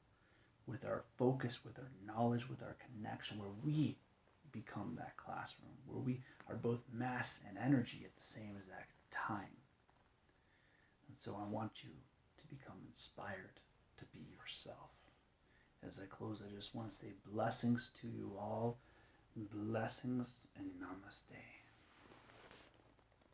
with 0.67 0.85
our 0.85 1.05
focus, 1.19 1.65
with 1.65 1.79
our 1.79 1.91
knowledge, 2.07 2.49
with 2.49 2.63
our 2.63 2.77
connection, 2.87 3.39
where 3.39 3.49
we 3.65 3.97
become 4.53 4.95
that 4.97 5.17
classroom, 5.17 5.73
where 5.87 6.01
we 6.01 6.21
are 6.49 6.57
both 6.57 6.81
mass 6.93 7.41
and 7.49 7.59
energy 7.59 8.03
at 8.05 8.17
the 8.17 8.23
same 8.23 8.57
exact 8.57 8.91
time? 9.11 9.57
And 11.09 11.19
so 11.19 11.37
I 11.41 11.51
want 11.51 11.73
you 11.83 11.91
to 11.91 12.57
become 12.57 12.77
inspired 12.93 13.61
to 13.99 14.05
be 14.13 14.27
yourself. 14.39 14.91
As 15.87 16.01
I 16.01 16.07
close, 16.07 16.43
I 16.43 16.55
just 16.55 16.75
want 16.75 16.91
to 16.91 16.97
say 16.97 17.13
blessings 17.27 17.91
to 18.01 18.09
you 18.09 18.33
all. 18.39 18.79
Blessings 19.37 20.47
and 20.57 20.67
namaste. 20.81 21.64